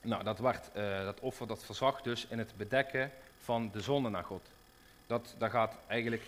[0.01, 3.11] nou, dat, werd, uh, dat offer dat verzag dus in het bedekken
[3.43, 4.47] van de zonde naar God.
[5.07, 6.23] Dat, daar gaat eigenlijk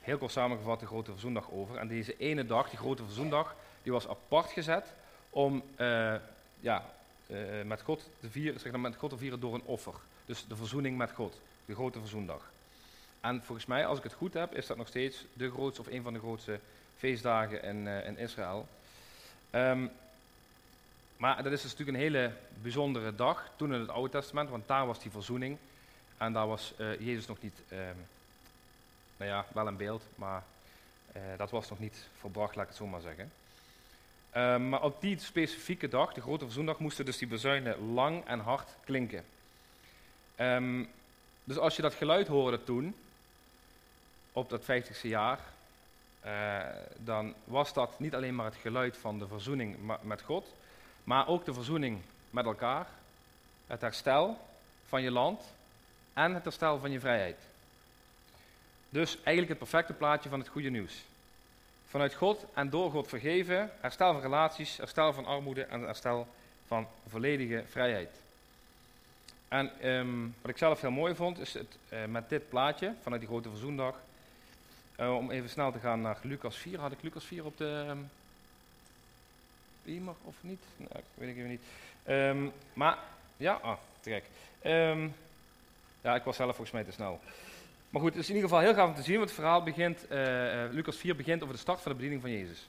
[0.00, 1.76] heel kort samengevat de grote verzoendag over.
[1.76, 4.92] En deze ene dag, die grote verzoendag, die was apart gezet
[5.30, 5.62] om
[6.60, 6.84] ja,
[7.28, 9.94] uh, met God te vieren, zeg maar, met God te vieren door een offer.
[10.24, 12.50] Dus de verzoening met God, de grote verzoendag.
[13.20, 15.86] En volgens mij, als ik het goed heb, is dat nog steeds de grootste of
[15.86, 16.60] een van de grootste
[16.96, 18.68] feestdagen in, uh, in Israël.
[19.52, 19.90] Um,
[21.16, 24.68] maar dat is dus natuurlijk een hele bijzondere dag, toen in het Oude Testament, want
[24.68, 25.58] daar was die verzoening.
[26.16, 28.06] En daar was uh, Jezus nog niet, um,
[29.16, 30.42] nou ja, wel een beeld, maar
[31.36, 33.30] dat was nog niet verbracht, laat ik het zo maar zeggen.
[34.38, 38.38] Uh, maar op die specifieke dag, de grote verzoendag, moesten dus die bezuinen lang en
[38.38, 39.24] hard klinken.
[40.40, 40.88] Um,
[41.44, 42.94] dus als je dat geluid hoorde toen,
[44.32, 45.40] op dat 50ste jaar,
[46.26, 46.58] uh,
[46.96, 50.54] dan was dat niet alleen maar het geluid van de verzoening met God,
[51.04, 52.86] maar ook de verzoening met elkaar,
[53.66, 54.40] het herstel
[54.88, 55.42] van je land
[56.12, 57.38] en het herstel van je vrijheid.
[58.88, 61.04] Dus eigenlijk het perfecte plaatje van het goede nieuws
[61.88, 66.26] vanuit God en door God vergeven, herstel van relaties, herstel van armoede en herstel
[66.66, 68.10] van volledige vrijheid.
[69.48, 73.20] En um, wat ik zelf heel mooi vond, is het uh, met dit plaatje vanuit
[73.20, 73.94] die grote verzoendag,
[75.00, 76.78] uh, om even snel te gaan naar Lucas 4.
[76.78, 77.96] Had ik Lucas 4 op de
[79.84, 80.60] um, of niet?
[80.76, 81.62] Nou, weet ik even niet.
[82.08, 82.98] Um, maar,
[83.36, 84.24] ja, ah, te gek.
[86.00, 87.20] ja, ik was zelf volgens mij te snel.
[87.90, 89.62] Maar goed, het is in ieder geval heel gaaf om te zien, want het verhaal
[89.62, 90.18] begint, uh,
[90.70, 92.68] Lucas 4 begint over de start van de bediening van Jezus.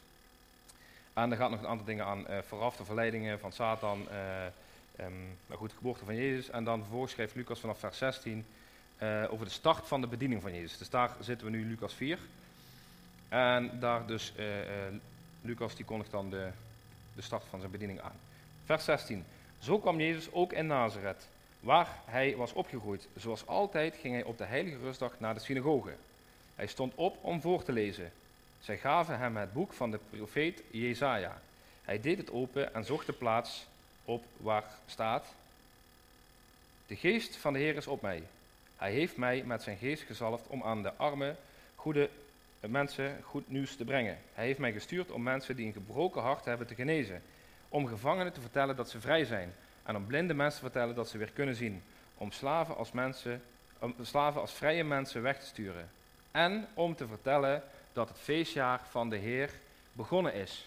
[1.14, 5.38] En er gaat nog een aantal dingen aan uh, vooraf, de verleidingen van Satan, um,
[5.48, 6.50] nou goed, de geboorte van Jezus.
[6.50, 8.46] En dan vervolgens schrijft Lucas vanaf vers 16
[9.30, 10.78] over de start van de bediening van Jezus.
[10.78, 12.20] Dus daar zitten we nu, Lucas 4.
[13.30, 14.34] En daar dus,
[15.42, 16.50] Lucas die kondigt dan de,
[17.16, 18.20] de start van zijn bediening aan.
[18.66, 19.26] Vers 16.
[19.60, 21.28] Zo kwam Jezus ook in Nazareth
[21.60, 23.08] waar hij was opgegroeid.
[23.15, 25.93] Zoals altijd ging hij op de heilige rustdag naar de synagoge.
[26.56, 28.12] Hij stond op om voor te lezen.
[28.60, 31.41] Zij gaven hem het boek van de profeet Jezaja.
[31.84, 33.67] Hij deed het open en zocht de plaats
[34.06, 35.34] op waar staat:
[36.88, 38.24] De geest van de Heer is op mij,
[38.78, 41.36] Hij heeft mij met zijn geest gezalfd om aan de arme,
[41.76, 42.10] goede
[42.60, 44.17] mensen goed nieuws te brengen.
[44.34, 47.22] Hij heeft mij gestuurd om mensen die een gebroken hart hebben te genezen.
[47.69, 49.54] Om gevangenen te vertellen dat ze vrij zijn.
[49.84, 51.84] En om blinde mensen te vertellen dat ze weer kunnen zien.
[52.18, 53.42] Om slaven als, mensen,
[53.80, 55.89] om slaven als vrije mensen weg te sturen.
[56.32, 57.63] En om te vertellen
[57.94, 59.50] dat het feestjaar van de Heer
[59.92, 60.65] begonnen is.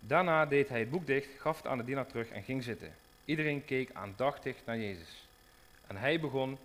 [0.00, 2.94] Daarna deed hij het boek dicht, gaf het aan de dienaar terug en ging zitten.
[3.24, 5.26] Iedereen keek aandachtig naar Jezus.
[5.86, 6.58] En hij begon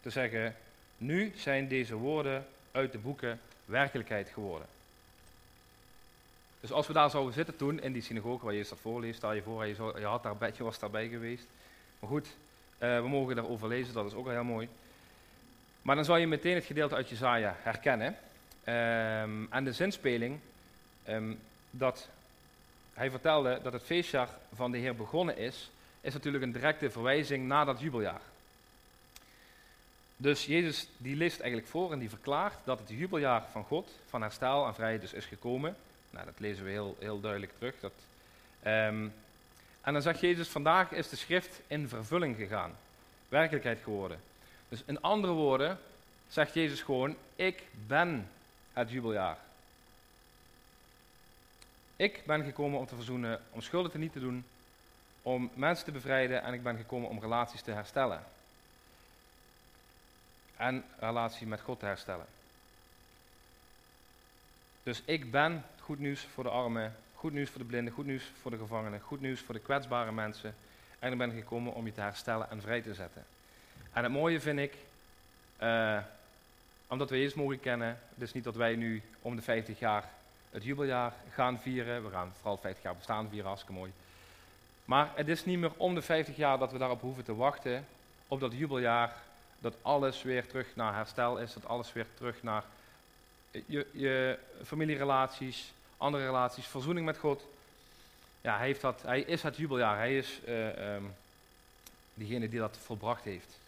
[0.00, 0.56] te zeggen:
[0.96, 4.66] Nu zijn deze woorden uit de boeken werkelijkheid geworden.
[6.64, 9.32] Dus als we daar zouden zitten toen, in die synagoge waar Jezus dat voorleest, stel
[9.32, 11.46] je voor, je, zou, je, had daar, je was daarbij geweest.
[11.98, 12.26] Maar goed,
[12.78, 14.68] uh, we mogen daarover lezen, dat is ook al heel mooi.
[15.82, 18.16] Maar dan zal je meteen het gedeelte uit Jezaja herkennen.
[18.68, 20.38] Um, en de zinspeling,
[21.08, 21.38] um,
[21.70, 22.08] dat
[22.94, 27.46] hij vertelde dat het feestjaar van de Heer begonnen is, is natuurlijk een directe verwijzing
[27.46, 28.20] naar dat jubeljaar.
[30.16, 34.22] Dus Jezus die leest eigenlijk voor en die verklaart dat het jubeljaar van God, van
[34.22, 35.76] herstel en vrijheid dus is gekomen.
[36.14, 37.74] Nou, dat lezen we heel, heel duidelijk terug.
[37.80, 37.92] Dat,
[38.66, 39.14] um,
[39.80, 42.76] en dan zegt Jezus, vandaag is de schrift in vervulling gegaan.
[43.28, 44.20] Werkelijkheid geworden.
[44.68, 45.78] Dus in andere woorden
[46.28, 48.28] zegt Jezus gewoon, ik ben
[48.72, 49.38] het jubeljaar.
[51.96, 54.44] Ik ben gekomen om te verzoenen, om schulden te niet te doen,
[55.22, 58.24] om mensen te bevrijden en ik ben gekomen om relaties te herstellen.
[60.56, 62.26] En relatie met God te herstellen.
[64.82, 68.24] Dus ik ben goed nieuws voor de armen, goed nieuws voor de blinden, goed nieuws
[68.40, 70.54] voor de gevangenen, goed nieuws voor de kwetsbare mensen.
[70.98, 73.24] En ik ben gekomen om je te herstellen en vrij te zetten.
[73.92, 74.74] En het mooie vind ik,
[75.62, 75.98] uh,
[76.86, 80.08] omdat we Jezus mogen kennen, dus niet dat wij nu om de 50 jaar
[80.50, 82.04] het jubeljaar gaan vieren.
[82.04, 83.92] We gaan vooral 50 jaar bestaan vieren, hartstikke mooi.
[84.84, 87.86] Maar het is niet meer om de 50 jaar dat we daarop hoeven te wachten,
[88.28, 89.16] op dat jubeljaar,
[89.58, 92.64] dat alles weer terug naar herstel is, dat alles weer terug naar
[93.66, 97.42] je, je familierelaties, andere relaties, verzoening met God.
[98.40, 101.14] Ja, hij, heeft dat, hij is het jubeljaar, hij is uh, um,
[102.14, 103.58] diegene die dat volbracht heeft.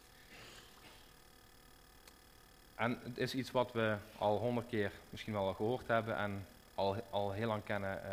[2.75, 6.96] En het is iets wat we al honderd keer misschien wel gehoord hebben en al,
[7.11, 8.01] al heel lang kennen.
[8.05, 8.12] Uh,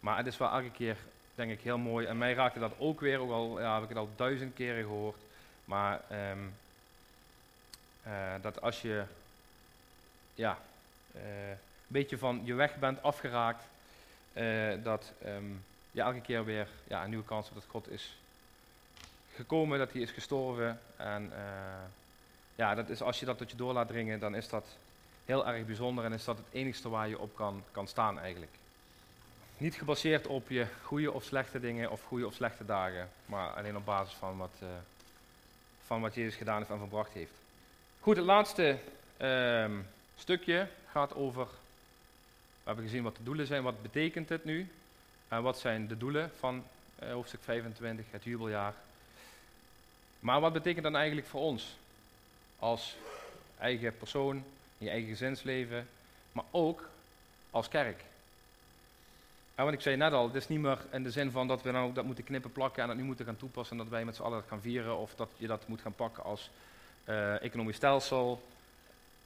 [0.00, 0.96] maar het is wel elke keer,
[1.34, 2.06] denk ik, heel mooi.
[2.06, 4.82] En mij raakte dat ook weer, ook al ja, heb ik het al duizend keren
[4.82, 5.18] gehoord.
[5.64, 6.00] Maar
[6.30, 6.54] um,
[8.06, 9.04] uh, dat als je
[10.34, 10.58] ja,
[11.16, 13.64] uh, een beetje van je weg bent afgeraakt,
[14.82, 18.16] dat um, je elke keer weer ja, een nieuwe kans hebt dat God is
[19.34, 20.80] gekomen, dat hij is gestorven.
[20.96, 21.32] En
[22.54, 24.64] ja, dat is, als je dat tot je door laat dringen, dan is dat
[25.24, 28.52] heel erg bijzonder en is dat het enigste waar je op kan, kan staan eigenlijk.
[29.56, 33.76] Niet gebaseerd op je goede of slechte dingen of goede of slechte dagen, maar alleen
[33.76, 34.54] op basis van wat,
[35.86, 37.32] van wat Jezus gedaan heeft en verbracht heeft.
[38.00, 38.78] Goed, het laatste
[39.20, 39.70] uh,
[40.16, 44.68] stukje gaat over, we hebben gezien wat de doelen zijn, wat betekent het nu?
[45.28, 46.64] En wat zijn de doelen van
[47.02, 48.74] uh, hoofdstuk 25, het jubeljaar?
[50.20, 51.76] Maar wat betekent dan eigenlijk voor ons
[52.58, 52.96] als
[53.58, 54.36] eigen persoon,
[54.78, 55.88] in je eigen gezinsleven,
[56.32, 56.88] maar ook
[57.50, 58.04] als kerk.
[59.54, 61.62] En wat ik zei net al, het is niet meer in de zin van dat
[61.62, 64.04] we nou dat moeten knippen, plakken en dat nu moeten gaan toepassen en dat wij
[64.04, 66.50] met z'n allen dat gaan vieren, of dat je dat moet gaan pakken als
[67.04, 68.42] uh, economisch stelsel.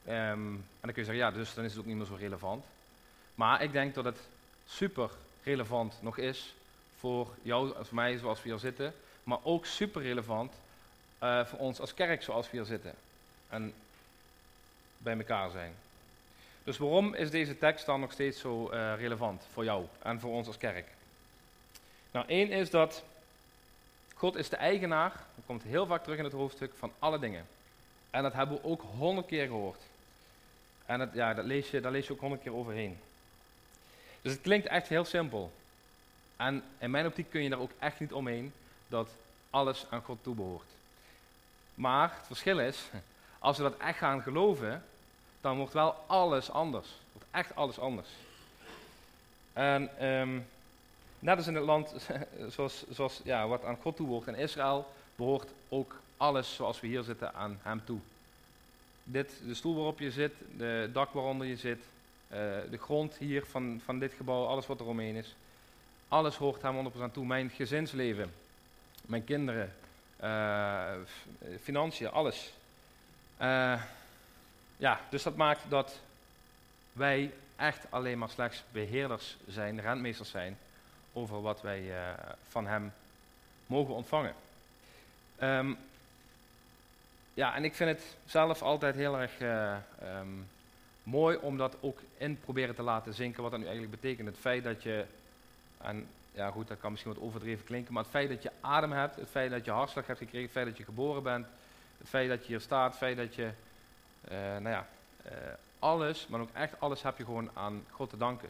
[0.09, 2.15] Um, en dan kun je zeggen, ja, dus dan is het ook niet meer zo
[2.15, 2.65] relevant.
[3.35, 4.19] Maar ik denk dat het
[4.67, 5.09] super
[5.43, 6.53] relevant nog is
[6.99, 8.93] voor jou, voor mij, zoals we hier zitten,
[9.23, 10.53] maar ook super relevant
[11.23, 12.93] uh, voor ons als kerk, zoals we hier zitten.
[13.49, 13.73] En
[14.97, 15.73] bij elkaar zijn.
[16.63, 20.31] Dus waarom is deze tekst dan nog steeds zo uh, relevant voor jou en voor
[20.31, 20.87] ons als kerk?
[22.11, 23.03] Nou, één is dat
[24.13, 27.47] God is de eigenaar, dat komt heel vaak terug in het hoofdstuk, van alle dingen.
[28.09, 29.81] En dat hebben we ook honderd keer gehoord.
[30.89, 32.99] En dat, ja, dat lees je, daar lees je ook honderd keer overheen.
[34.21, 35.51] Dus het klinkt echt heel simpel.
[36.35, 38.53] En in mijn optiek kun je daar ook echt niet omheen
[38.87, 39.09] dat
[39.49, 40.67] alles aan God toebehoort.
[41.75, 42.89] Maar het verschil is,
[43.39, 44.83] als we dat echt gaan geloven,
[45.41, 46.87] dan wordt wel alles anders.
[47.11, 48.09] Wordt echt alles anders.
[49.53, 50.47] En um,
[51.19, 51.93] net als in het land
[52.55, 56.87] zoals, zoals, ja, wat aan God toe behoort in Israël, behoort ook alles zoals we
[56.87, 57.99] hier zitten aan hem toe.
[59.11, 61.79] Dit, de stoel waarop je zit, de dak waaronder je zit,
[62.31, 62.37] uh,
[62.69, 65.35] de grond hier van, van dit gebouw, alles wat er omheen is.
[66.07, 67.25] Alles hoort hem 100% toe.
[67.25, 68.33] Mijn gezinsleven,
[69.01, 69.73] mijn kinderen,
[70.23, 70.91] uh,
[71.61, 72.53] financiën, alles.
[73.41, 73.81] Uh,
[74.77, 75.99] ja, dus dat maakt dat
[76.93, 80.57] wij echt alleen maar slechts beheerders zijn, rentmeesters zijn,
[81.13, 81.83] over wat wij
[82.47, 82.93] van hem
[83.65, 84.33] mogen ontvangen.
[85.41, 85.77] Um,
[87.39, 90.27] ja, en ik vind het zelf altijd heel erg eh, ehm,
[91.03, 94.27] mooi om dat ook in proberen te laten zinken, wat dat nu eigenlijk betekent.
[94.27, 95.05] Het feit dat je,
[95.77, 98.91] en ja goed, dat kan misschien wat overdreven klinken, maar het feit dat je adem
[98.91, 101.47] hebt, het feit dat je hartslag hebt gekregen, het feit dat je geboren bent,
[101.97, 103.51] het feit dat je hier staat, het feit dat je,
[104.27, 104.87] eh, nou ja,
[105.23, 105.31] eh,
[105.79, 108.49] alles, maar ook echt alles heb je gewoon aan God te danken.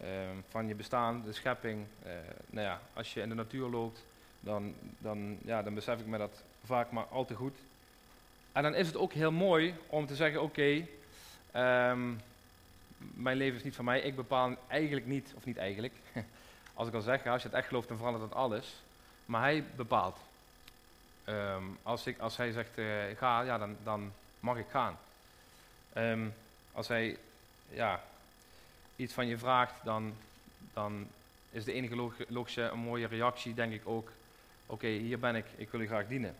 [0.00, 1.86] Ehm, van je bestaan, de schepping,
[2.46, 4.04] nou ja, als je in de natuur loopt,
[4.40, 7.56] dan, dan, ja, dan besef ik me dat vaak maar al te goed.
[8.58, 10.86] En dan is het ook heel mooi om te zeggen, oké,
[11.50, 12.12] ehm,
[12.98, 15.94] mijn leven is niet van mij, ik bepaal eigenlijk niet, of niet eigenlijk,
[16.74, 18.74] als ik al zeg, als je het echt gelooft, dan verandert het alles.
[19.24, 20.16] Maar hij bepaalt.
[21.24, 22.86] Ehm, als, ik, als hij zegt, uh,
[23.16, 24.98] ga, ja, dan, dan mag ik gaan.
[25.92, 26.26] Ehm,
[26.72, 27.18] als hij
[27.70, 28.02] ja,
[28.96, 30.14] iets van je vraagt, dan,
[30.72, 31.08] dan
[31.50, 34.10] is de enige logische, mooie reactie, denk ik ook,
[34.66, 36.34] oké, hier ben ik, ik wil u graag dienen.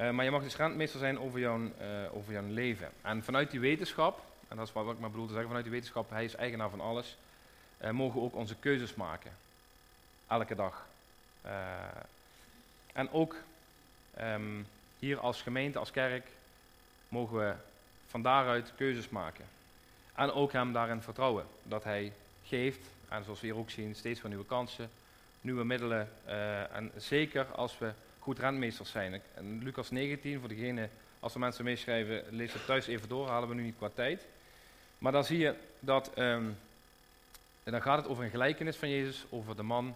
[0.00, 1.70] Uh, maar je mag dus rentmeester zijn over jouw, uh,
[2.12, 2.88] over jouw leven.
[3.02, 5.74] En vanuit die wetenschap, en dat is wat ik maar bedoel te zeggen, vanuit die
[5.74, 7.16] wetenschap, hij is eigenaar van alles,
[7.82, 9.30] uh, mogen we ook onze keuzes maken.
[10.28, 10.86] Elke dag.
[12.92, 13.36] en ook
[14.20, 14.66] um,
[14.98, 16.26] hier als gemeente, als kerk,
[17.08, 17.54] mogen we
[18.08, 19.44] van daaruit keuzes maken.
[20.14, 21.46] En ook hem daarin vertrouwen.
[21.62, 22.12] Dat hij
[22.44, 24.90] geeft, en zoals we hier ook zien, steeds weer nieuwe kansen,
[25.40, 26.08] nieuwe middelen.
[26.72, 27.92] en zeker als we
[28.26, 29.22] goed rentmeesters zijn.
[29.34, 30.88] En Lucas 19, voor degene,
[31.20, 34.26] als er mensen meeschrijven, lees het thuis even door, halen we nu niet qua tijd.
[34.98, 36.58] Maar dan zie je dat, um,
[37.64, 39.94] en dan gaat het over een gelijkenis van Jezus, over de man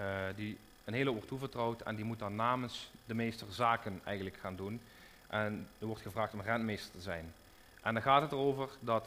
[0.00, 4.36] uh, die een hele wordt toevertrouwd en die moet dan namens de meester zaken eigenlijk
[4.36, 4.80] gaan doen.
[5.26, 7.32] En er wordt gevraagd om rentmeester te zijn.
[7.82, 9.06] En dan gaat het erover dat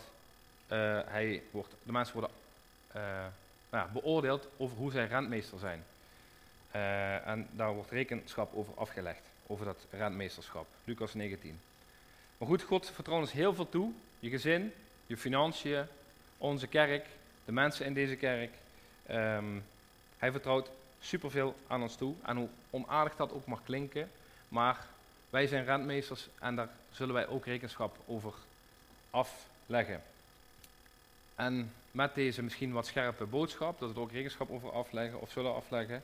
[0.71, 2.35] uh, hij wordt, de mensen worden
[2.95, 3.01] uh,
[3.69, 5.83] nou beoordeeld over hoe zij rentmeester zijn.
[6.75, 10.67] Uh, en daar wordt rekenschap over afgelegd, over dat rentmeesterschap.
[10.83, 11.59] Lucas 19.
[12.37, 13.91] Maar goed, God vertrouwt ons heel veel toe.
[14.19, 14.73] Je gezin,
[15.07, 15.85] je financiën,
[16.37, 17.05] onze kerk,
[17.45, 18.51] de mensen in deze kerk.
[19.11, 19.63] Um,
[20.17, 20.69] hij vertrouwt
[20.99, 22.13] superveel aan ons toe.
[22.25, 24.11] En hoe onaardig dat ook mag klinken.
[24.47, 24.85] Maar
[25.29, 28.33] wij zijn rentmeesters en daar zullen wij ook rekenschap over
[29.09, 30.01] afleggen.
[31.35, 35.31] En met deze misschien wat scherpe boodschap, dat we er ook rekenschap over afleggen of
[35.31, 36.03] zullen afleggen,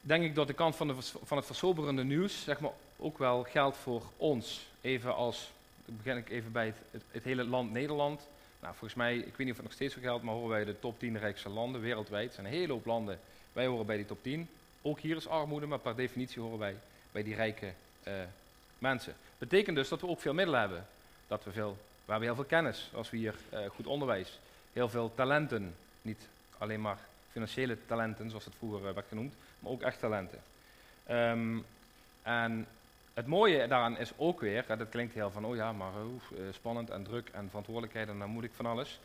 [0.00, 0.94] denk ik dat de kant van, de,
[1.24, 4.66] van het versoberende nieuws zeg maar, ook wel geldt voor ons.
[4.80, 5.50] Even als,
[5.84, 8.26] begin ik even bij het, het, hele land Nederland.
[8.60, 10.64] Nou, volgens mij, ik weet niet of het nog steeds zo geldt, maar horen wij
[10.64, 12.28] de top 10 rijkste landen wereldwijd.
[12.28, 13.18] Er zijn een hele hoop landen,
[13.52, 14.48] wij horen bij die top 10.
[14.82, 16.76] Ook hier is armoede, maar per definitie horen wij
[17.12, 17.72] bij die rijke
[18.06, 18.12] uh,
[18.78, 19.14] mensen.
[19.38, 20.86] Betekent dus dat we ook veel middelen hebben.
[21.26, 24.38] Dat we, veel, we hebben heel veel kennis, als we hier uh, goed onderwijs,
[24.72, 26.26] heel veel talenten, niet
[26.58, 26.98] alleen maar
[27.32, 30.40] financiële talenten, zoals het vroeger uh, werd genoemd, maar ook echt talenten.
[31.10, 31.64] Um,
[32.22, 32.66] en
[33.14, 35.92] het mooie daaraan is ook weer, dat klinkt heel van, oh ja, maar
[36.32, 39.00] uh, spannend en druk en verantwoordelijkheid en dan moet ik van alles.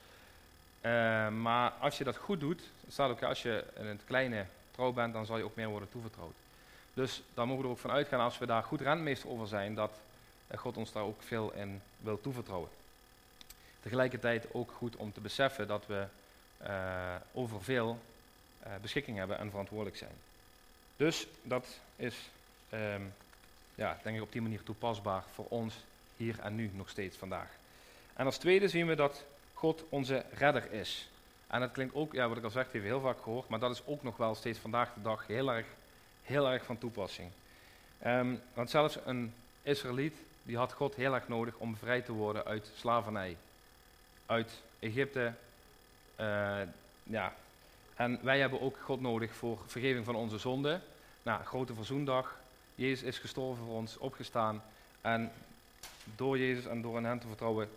[0.82, 4.92] Uh, maar als je dat goed doet, staat ook als je in het kleine trouw
[4.92, 6.34] bent, dan zal je ook meer worden toevertrouwd.
[6.94, 9.76] Dus daar mogen we er ook van uitgaan, als we daar goed rentmeester over zijn,
[9.76, 9.92] dat
[10.56, 12.70] God ons daar ook veel in wil toevertrouwen.
[13.82, 16.06] Tegelijkertijd ook goed om te beseffen dat we
[16.64, 18.00] uh, over veel
[18.82, 20.16] beschikking hebben en verantwoordelijk zijn.
[20.96, 22.16] Dus dat is,
[22.74, 23.14] um,
[23.76, 25.76] ja, denk ik op die manier toepasbaar voor ons
[26.18, 27.50] hier en nu nog steeds vandaag.
[28.14, 29.24] En als tweede zien we dat
[29.54, 31.10] God onze redder is.
[31.48, 33.72] En dat klinkt ook, ja, wat ik al zeg, even heel vaak gehoord, maar dat
[33.72, 35.66] is ook nog wel steeds vandaag de dag heel erg,
[36.24, 37.30] heel erg van toepassing.
[38.06, 42.46] Um, want zelfs een Israëliet, die had God heel erg nodig om bevrijd te worden
[42.46, 43.38] uit slavernij.
[44.26, 45.34] Uit Egypte,
[46.20, 46.62] uh,
[47.04, 47.34] ja,
[47.96, 50.82] en wij hebben ook God nodig voor vergeving van onze zonden.
[51.24, 52.38] Nou, grote verzoendag.
[52.76, 54.64] Jezus is gestorven voor ons, opgestaan.
[55.02, 55.32] En
[56.16, 57.70] door Jezus en door in hem te vertrouwen,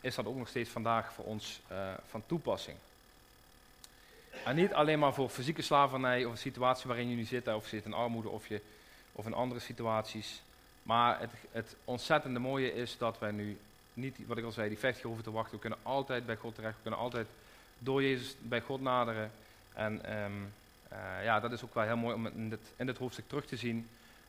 [0.00, 2.76] is dat ook nog steeds vandaag voor ons uh, van toepassing.
[4.44, 7.66] En niet alleen maar voor fysieke slavernij of een situatie waarin je nu zit, of
[7.66, 8.60] zit in armoede of, je,
[9.12, 10.42] of in andere situaties.
[10.82, 13.58] Maar het, het ontzettende mooie is dat wij nu
[13.94, 15.54] niet, wat ik al zei, die 50 jaar hoeven te wachten.
[15.54, 17.26] We kunnen altijd bij God terecht, we kunnen altijd
[17.84, 19.30] door Jezus bij God naderen.
[19.72, 20.52] En um,
[20.92, 23.46] uh, ja, dat is ook wel heel mooi om in dit, in dit hoofdstuk terug
[23.46, 23.88] te zien.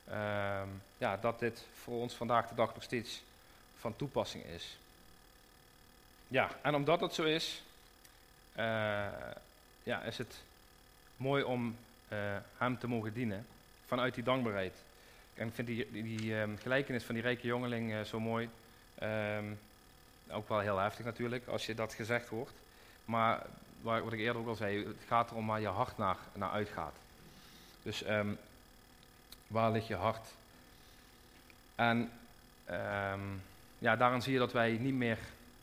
[0.10, 3.22] Um, ja, dat dit voor ons vandaag de dag nog steeds
[3.78, 4.78] van toepassing is.
[6.28, 7.64] Ja, en omdat dat zo is,
[8.58, 9.08] uh,
[9.84, 10.41] ja, is het
[11.18, 11.78] mooi om
[12.10, 12.18] uh,
[12.58, 13.45] hem te mogen dienen
[13.86, 14.74] vanuit die dankbaarheid.
[15.34, 18.49] En ik vind die, die, um, gelijkenis van die rijke jongeling zo mooi.
[20.30, 22.51] Ook wel heel heftig natuurlijk, als je dat gezegd hoort.
[23.06, 23.45] Maar
[23.82, 26.93] wat ik eerder ook al zei, het gaat erom waar je hart naar, naar uitgaat.
[27.84, 28.38] Dus um,
[29.47, 30.28] waar ligt je hart?
[31.76, 32.12] En
[32.66, 33.20] ehm,
[33.78, 35.18] ja, daarin zie je dat wij niet meer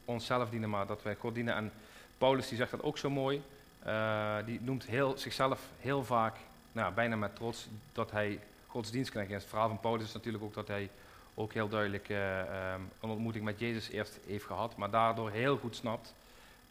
[0.04, 1.54] onszelf dienen, maar dat wij God dienen.
[1.54, 1.72] En
[2.18, 3.42] Paulus die zegt dat ook zo mooi.
[3.82, 6.36] Eh, die noemt heel, zichzelf heel vaak,
[6.72, 9.34] nou, bijna met trots, dat hij godsdienstknecht is.
[9.34, 10.90] Het verhaal van Paulus is natuurlijk ook dat hij
[11.34, 15.56] ook heel duidelijk eh, ehm, een ontmoeting met Jezus eerst heeft gehad, maar daardoor heel
[15.56, 16.14] goed snapt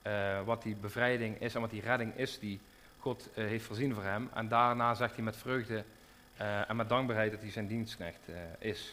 [0.02, 2.60] eh, wat die bevrijding is en wat die redding is die
[3.00, 4.30] God heeft voorzien voor hem.
[4.34, 5.84] En daarna zegt hij met vreugde
[6.68, 8.20] en met dankbaarheid dat hij zijn dienstknecht
[8.60, 8.92] is.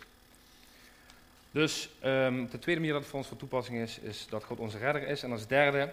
[1.51, 4.59] Dus um, de tweede manier dat het voor ons van toepassing is, is dat God
[4.59, 5.23] onze redder is.
[5.23, 5.91] En als derde,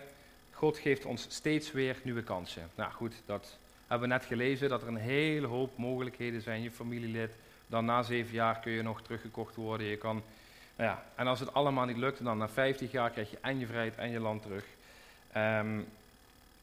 [0.52, 2.70] God geeft ons steeds weer nieuwe kansen.
[2.76, 3.58] Nou goed, dat
[3.88, 6.62] hebben we net gelezen, dat er een hele hoop mogelijkheden zijn.
[6.62, 7.32] Je familielid,
[7.68, 9.88] dan na zeven jaar kun je nog teruggekocht worden.
[9.88, 10.24] Je kan,
[10.76, 13.60] nou ja, en als het allemaal niet lukt, dan na 50 jaar krijg je en
[13.60, 14.66] je vrijheid en je land terug.
[15.36, 15.80] Ehm,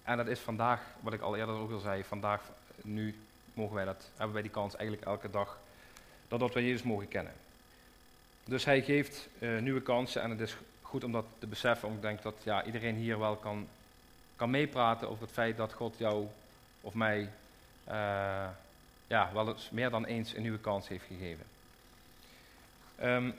[0.03, 2.41] en dat is vandaag, wat ik al eerder ook al zei, vandaag,
[2.83, 3.14] nu
[3.55, 5.59] mogen wij dat, hebben wij die kans eigenlijk elke dag,
[6.29, 7.33] dat, dat wij Jezus mogen kennen.
[8.45, 11.89] Dus hij geeft uh, nieuwe kansen en het is goed om dat te beseffen.
[11.89, 13.68] Omdat ik denk dat ja, iedereen hier wel kan,
[14.37, 16.27] kan meepraten over het feit dat God jou
[16.81, 17.20] of mij
[17.89, 18.49] uh,
[19.07, 21.45] ja, wel eens meer dan eens een nieuwe kans heeft gegeven.
[23.03, 23.35] Um,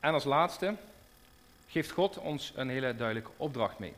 [0.00, 0.74] en als laatste
[1.68, 3.94] geeft God ons een hele duidelijke opdracht mee.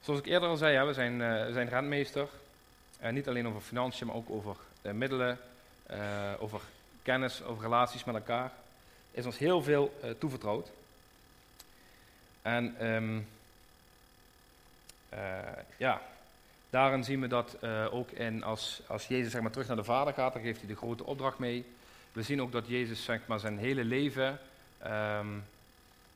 [0.00, 2.28] Zoals ik eerder al zei, we zijn, uh, zijn rentmeester.
[3.02, 5.38] Uh, niet alleen over financiën, maar ook over middelen,
[6.38, 6.60] over
[7.02, 8.52] kennis, over relaties met elkaar,
[9.10, 10.70] is ons heel veel toevertrouwd.
[12.42, 12.76] En
[15.12, 15.18] uh,
[15.76, 16.02] ja,
[16.70, 17.56] daarin zien we dat
[17.90, 20.68] ook in, als, als Jezus zeg maar, terug naar de Vader gaat, dan geeft hij
[20.68, 21.64] de grote opdracht mee.
[22.12, 24.40] We zien ook dat Jezus zeg maar, zijn hele leven,
[24.86, 25.44] um,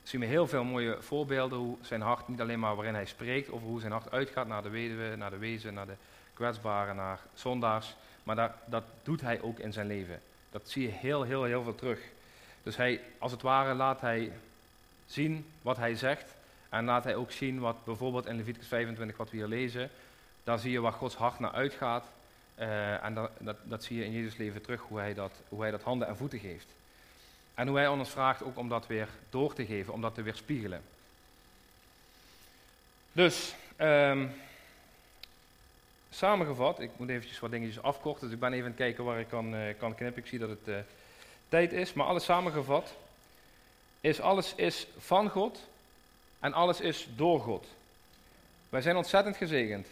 [0.03, 3.51] zien we heel veel mooie voorbeelden, hoe zijn hart niet alleen maar waarin hij spreekt,
[3.51, 5.95] over hoe zijn hart uitgaat naar de weduwe, naar de wezen, naar de
[6.33, 10.19] kwetsbaren, naar zondaars, maar dat, doet hij ook in zijn leven.
[10.51, 11.99] Dat zie je heel, heel, heel veel terug.
[12.63, 14.31] Dus hij, als het ware, laat hij
[15.05, 16.33] zien wat hij zegt.
[16.69, 19.89] En laat hij ook zien wat bijvoorbeeld in Leviticus 25, wat we hier lezen.
[20.43, 22.05] Daar zie je waar Gods hart naar uitgaat.
[22.59, 25.61] Uh, en dat, dat, dat, zie je in Jezus leven terug, hoe hij, dat, hoe
[25.61, 26.67] hij dat handen en voeten geeft.
[27.61, 30.21] En hoe hij ons vraagt ook om dat weer door te geven, om dat te
[30.21, 30.81] weerspiegelen.
[33.11, 34.33] Dus, um,
[36.09, 39.19] Samengevat, ik moet eventjes wat dingetjes afkorten, dus ik ben even aan het kijken waar
[39.19, 40.21] ik kan, uh, kan knippen.
[40.21, 40.75] Ik zie dat het uh,
[41.49, 42.95] tijd is, maar alles samengevat
[43.99, 45.59] is alles is van God
[46.39, 47.67] en alles is door God.
[48.69, 49.87] Wij zijn ontzettend gezegend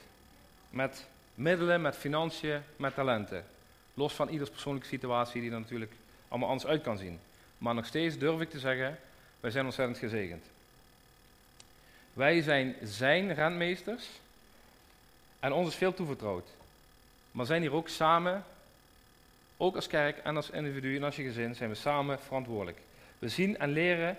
[0.70, 1.05] met
[1.36, 3.45] middelen, met financiën, met talenten.
[3.93, 5.93] Los van ieders persoonlijke situatie die er natuurlijk
[6.28, 7.20] allemaal anders uit kan zien.
[7.60, 8.99] Maar nog steeds durf ik te zeggen,
[9.39, 10.43] wij zijn ontzettend gezegend.
[12.14, 14.07] Wij zijn zijn rentmeesters
[15.39, 16.47] en ons is veel toevertrouwd.
[17.32, 18.43] Maar zijn hier ook samen,
[19.57, 22.78] ook als kerk en als individu en als je gezin, zijn we samen verantwoordelijk.
[23.20, 24.18] We zien en leren,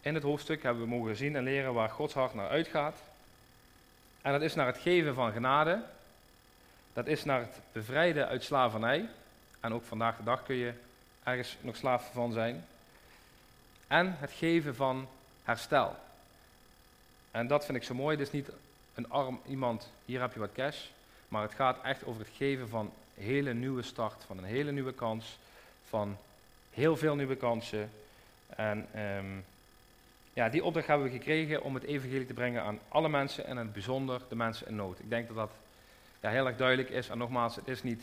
[0.00, 3.02] in het hoofdstuk hebben we mogen zien en leren waar Gods hart naar uitgaat.
[4.22, 5.82] En dat is naar het geven van genade.
[6.92, 9.08] Dat is naar het bevrijden uit slavernij.
[9.60, 10.72] En ook vandaag de dag kun je
[11.22, 12.64] ergens nog slaaf van zijn.
[13.86, 15.08] En het geven van
[15.44, 15.96] herstel.
[17.30, 18.18] En dat vind ik zo mooi.
[18.18, 18.50] Is niet
[18.94, 20.78] een arm iemand, hier heb je wat cash.
[21.28, 24.72] Maar het gaat echt over het geven van een hele nieuwe start, van een hele
[24.72, 25.38] nieuwe kans,
[25.88, 26.16] van
[26.70, 27.90] heel veel nieuwe kansen.
[28.56, 29.44] En um,
[30.32, 33.50] ja, die opdracht hebben we gekregen om het evangelie te brengen aan alle mensen en
[33.50, 34.98] in het bijzonder de mensen in nood.
[34.98, 35.50] Ik denk dat dat
[36.20, 37.08] ja, heel erg duidelijk is.
[37.08, 38.02] En nogmaals, het is niet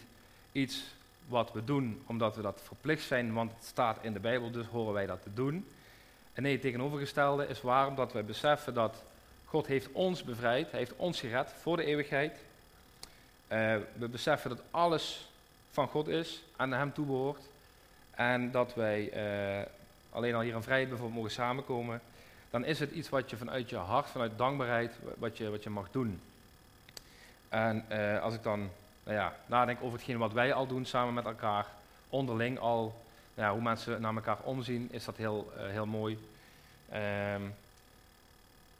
[0.51, 0.83] iets
[1.29, 4.65] wat we doen omdat we dat verplicht zijn, want het staat in de Bijbel, dus
[4.65, 5.67] horen wij dat te doen.
[6.33, 9.03] En nee, het tegenovergestelde is waarom dat wij beseffen dat
[9.45, 12.33] God heeft ons bevrijd, hij heeft ons gered voor de eeuwigheid.
[13.51, 15.29] Uh, we beseffen dat alles
[15.71, 17.41] van God is, aan hem toebehoort.
[18.11, 19.13] En dat wij
[19.59, 19.65] uh,
[20.09, 22.01] alleen al hier in vrijheid bijvoorbeeld mogen samenkomen.
[22.49, 25.69] Dan is het iets wat je vanuit je hart, vanuit dankbaarheid, wat je, wat je
[25.69, 26.21] mag doen.
[27.49, 28.69] En uh, als ik dan
[29.03, 31.65] nou ja, nadenk over hetgeen wat wij al doen samen met elkaar,
[32.09, 33.01] onderling al,
[33.33, 36.19] nou ja, hoe mensen naar elkaar omzien, is dat heel, heel mooi.
[36.93, 37.55] Um,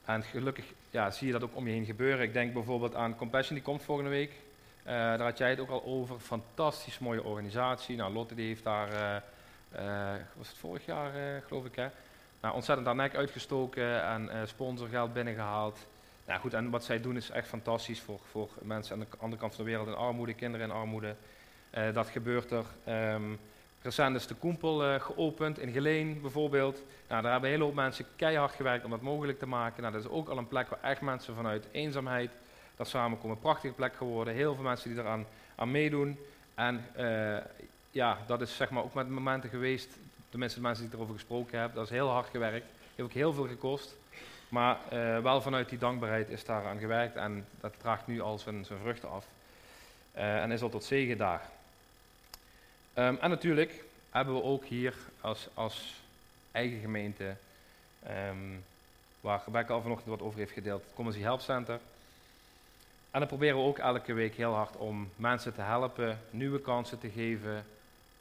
[0.05, 2.21] en gelukkig ja, zie je dat ook om je heen gebeuren.
[2.25, 4.31] Ik denk bijvoorbeeld aan Compassion, die komt volgende week.
[4.31, 6.19] Uh, daar had jij het ook al over.
[6.19, 7.95] Fantastisch mooie organisatie.
[7.95, 9.21] Nou, Lotte die heeft daar,
[9.75, 11.87] uh, was het vorig jaar geloof ik, hè?
[12.41, 15.77] Nou, ontzettend haar nek uitgestoken en sponsorgeld binnengehaald.
[16.29, 19.41] Nou goed, en wat zij doen is echt fantastisch voor, voor mensen aan de andere
[19.41, 21.15] kant van de wereld in armoede, kinderen in armoede.
[21.93, 22.65] dat gebeurt er.
[23.13, 23.39] Um,
[23.81, 26.83] Recent is de Koempel uh, geopend in Geleen bijvoorbeeld.
[27.07, 29.81] Nou, daar hebben een hele hoop mensen keihard gewerkt om dat mogelijk te maken.
[29.81, 32.31] Nou, dat is ook al een plek waar echt mensen vanuit eenzaamheid
[32.75, 33.35] daar samenkomen.
[33.35, 34.33] Een prachtige plek geworden.
[34.33, 35.25] Heel veel mensen die eraan
[35.55, 36.19] aan meedoen.
[36.55, 37.37] En uh,
[37.91, 39.89] ja, dat is zeg maar ook met momenten geweest,
[40.29, 42.65] tenminste de mensen die ik erover gesproken heb, dat is heel hard gewerkt.
[42.95, 43.95] Heeft ook heel veel gekost.
[44.49, 48.65] Maar eh, wel vanuit die dankbaarheid is daaraan gewerkt en dat draagt nu al zijn,
[48.65, 49.25] zijn vruchten af.
[50.11, 51.49] Eh, en is al tot zegen daar.
[52.93, 56.01] Ehm, en natuurlijk hebben we ook hier als, als
[56.51, 57.35] eigen gemeente,
[58.03, 58.37] ehm,
[59.21, 61.79] waar Rebecca al vanochtend wat over heeft gedeeld, het Commercie Help Center.
[63.11, 66.99] En dan proberen we ook elke week heel hard om mensen te helpen, nieuwe kansen
[66.99, 67.65] te geven.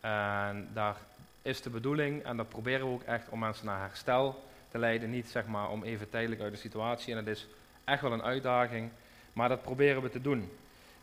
[0.00, 0.96] En daar
[1.42, 5.10] is de bedoeling, en dat proberen we ook echt, om mensen naar herstel te leiden.
[5.10, 7.14] Niet zeg maar om even tijdelijk uit de situatie.
[7.14, 7.46] En dat is
[7.84, 8.90] echt wel een uitdaging.
[9.32, 10.50] Maar dat proberen we te doen.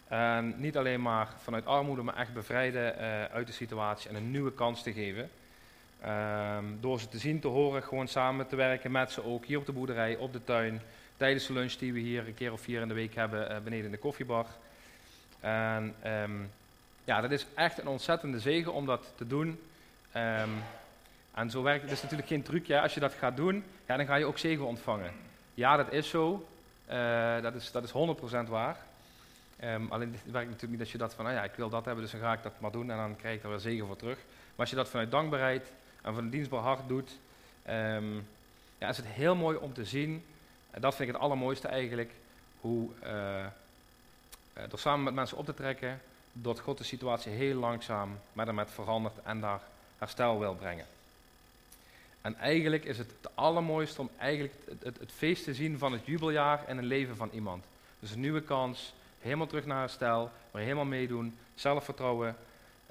[0.07, 4.31] En niet alleen maar vanuit armoede, maar echt bevrijden uh, uit de situatie en een
[4.31, 5.29] nieuwe kans te geven.
[6.07, 9.57] Um, door ze te zien, te horen, gewoon samen te werken met ze ook hier
[9.57, 10.81] op de boerderij, op de tuin.
[11.17, 13.57] Tijdens de lunch die we hier een keer of vier in de week hebben uh,
[13.63, 14.45] beneden in de koffiebar.
[15.39, 16.51] En um,
[17.03, 19.59] ja, dat is echt een ontzettende zegen om dat te doen.
[20.15, 20.63] Um,
[21.35, 22.01] en zo werkt het.
[22.01, 22.81] Natuurlijk geen trucje.
[22.81, 25.11] Als je dat gaat doen, ja, dan ga je ook zegen ontvangen.
[25.53, 26.47] Ja, dat is zo.
[26.89, 27.91] Uh, dat, is, dat is
[28.45, 28.77] 100% waar.
[29.63, 31.85] Um, alleen het werkt natuurlijk niet als je dat van, nou ja, ik wil dat
[31.85, 33.87] hebben, dus dan ga ik dat maar doen en dan krijg ik er weer zegen
[33.87, 34.17] voor terug.
[34.17, 35.71] Maar als je dat vanuit dankbaarheid
[36.01, 37.17] en van een dienstbaar hart doet,
[37.69, 38.27] um,
[38.77, 40.25] ja, is het heel mooi om te zien.
[40.71, 42.11] En dat vind ik het allermooiste eigenlijk,
[42.61, 47.59] hoe uh, uh, door samen met mensen op te trekken, dat God de situatie heel
[47.59, 49.61] langzaam met en met verandert en daar
[49.97, 50.85] herstel wil brengen.
[52.25, 55.91] En eigenlijk is het het allermooiste om eigenlijk het, het, het, feest te zien van
[55.91, 57.65] het jubeljaar in een leven van iemand.
[57.99, 62.35] Dus een nieuwe kans, helemaal terug naar herstel, maar helemaal meedoen, zelfvertrouwen.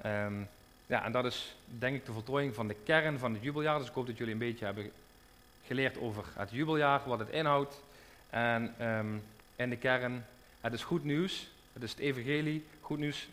[0.05, 0.47] Um,
[0.85, 3.77] ja, en dat is denk ik de voltooiing van de kern van het jubeljaar.
[3.79, 4.91] Dus ik hoop dat jullie een beetje hebben
[5.65, 7.81] geleerd over het jubeljaar, wat het inhoudt.
[8.29, 9.23] En um,
[9.55, 10.25] in de kern,
[10.61, 13.27] het is goed nieuws, het is het evangelie, goed nieuws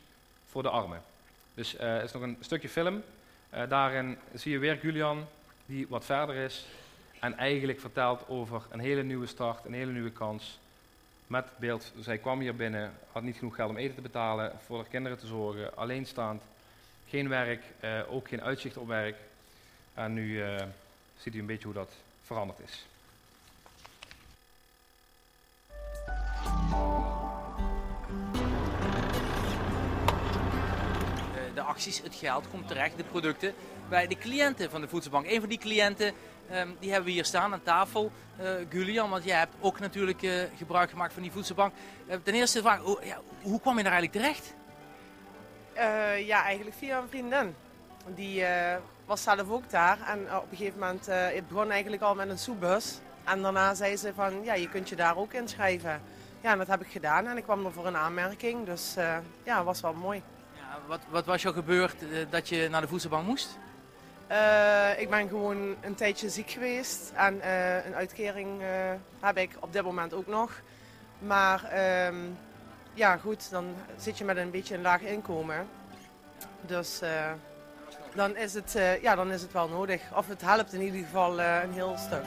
[0.46, 1.02] voor de armen.
[1.54, 3.02] Dus er is nog een stukje film.
[3.54, 5.26] Uh, daarin zie je weer Julian,
[5.72, 6.66] die wat verder is
[7.20, 10.58] en eigenlijk vertelt over een hele nieuwe start, een hele nieuwe kans.
[11.26, 14.76] Met beeld, zij kwam hier binnen, had niet genoeg geld om eten te betalen, voor
[14.76, 16.42] haar kinderen te zorgen, alleenstaand,
[17.08, 19.16] geen werk, uh, ook geen uitzicht op werk.
[19.94, 20.56] En nu uh,
[21.18, 21.92] ziet u een beetje hoe dat
[22.22, 22.86] veranderd is.
[31.54, 33.54] De acties, het geld komt terecht, de producten
[33.92, 35.26] bij de cliënten van de voedselbank.
[35.26, 36.12] Een van die cliënten
[36.52, 38.12] um, die hebben we hier staan aan tafel.
[38.40, 41.72] Uh, Gulian, want jij hebt ook natuurlijk uh, gebruik gemaakt van die voedselbank.
[42.08, 44.54] Uh, ten eerste vraag, hoe, ja, hoe kwam je daar eigenlijk terecht?
[46.26, 47.54] ja, eigenlijk via een vriendin.
[48.06, 48.44] Die
[49.04, 52.38] was zelf ook daar en op een gegeven moment, het begon eigenlijk al met een
[52.38, 52.98] soepbus.
[53.24, 56.00] En daarna zei ze van, ja, je kunt je daar ook inschrijven.
[56.40, 58.66] Ja, en dat heb ik gedaan en ik kwam er voor een aanmerking.
[58.66, 58.94] Dus
[59.44, 60.22] ja, was wel mooi.
[60.56, 61.96] Ja, wat, wat was jou gebeurd
[62.30, 63.58] dat je naar de voedselbank moest?
[64.32, 68.66] Uh, ik ben gewoon een tijdje ziek geweest en uh, een uitkering uh,
[69.20, 70.60] heb ik op dit moment ook nog.
[71.18, 71.60] Maar
[72.06, 72.38] um,
[72.94, 75.68] ja, goed, dan zit je met een beetje een laag inkomen.
[76.60, 77.00] Dus
[78.14, 80.02] dan, is het, ja, dan is het wel nodig.
[80.14, 82.24] Of het helpt in ieder geval een heel stuk.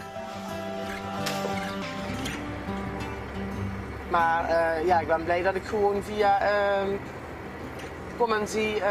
[4.10, 4.50] Maar
[4.86, 6.40] ja, ik ben blij dat ik gewoon via
[8.18, 8.82] kom en zie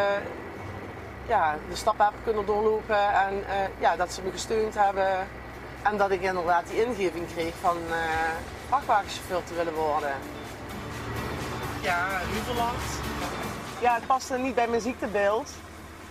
[1.27, 3.45] ja, de stappen heb kunnen doorlopen en uh,
[3.79, 5.27] ja, dat ze me gesteund hebben.
[5.83, 7.95] En dat ik inderdaad die ingeving kreeg van uh,
[8.69, 10.13] vrachtwagenchauffeur te willen worden.
[11.81, 12.83] Ja, Ruverland.
[13.81, 15.51] Ja, het paste niet bij mijn ziektebeeld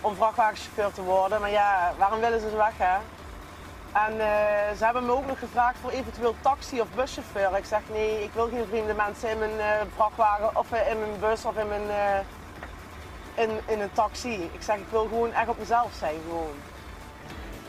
[0.01, 1.39] om vrachtwagenchauffeur te worden.
[1.41, 2.97] Maar ja, waarom willen ze ze weg, hè?
[3.91, 7.57] En uh, ze hebben me ook nog gevraagd voor eventueel taxi- of buschauffeur.
[7.57, 11.45] Ik zeg nee, ik wil geen vrienden mensen in mijn vrachtwagen of in mijn bus
[11.45, 11.82] of in mijn
[13.36, 14.49] in, in een taxi.
[14.53, 16.15] Ik zeg, ik wil gewoon echt op mezelf zijn.
[16.27, 16.55] Gewoon.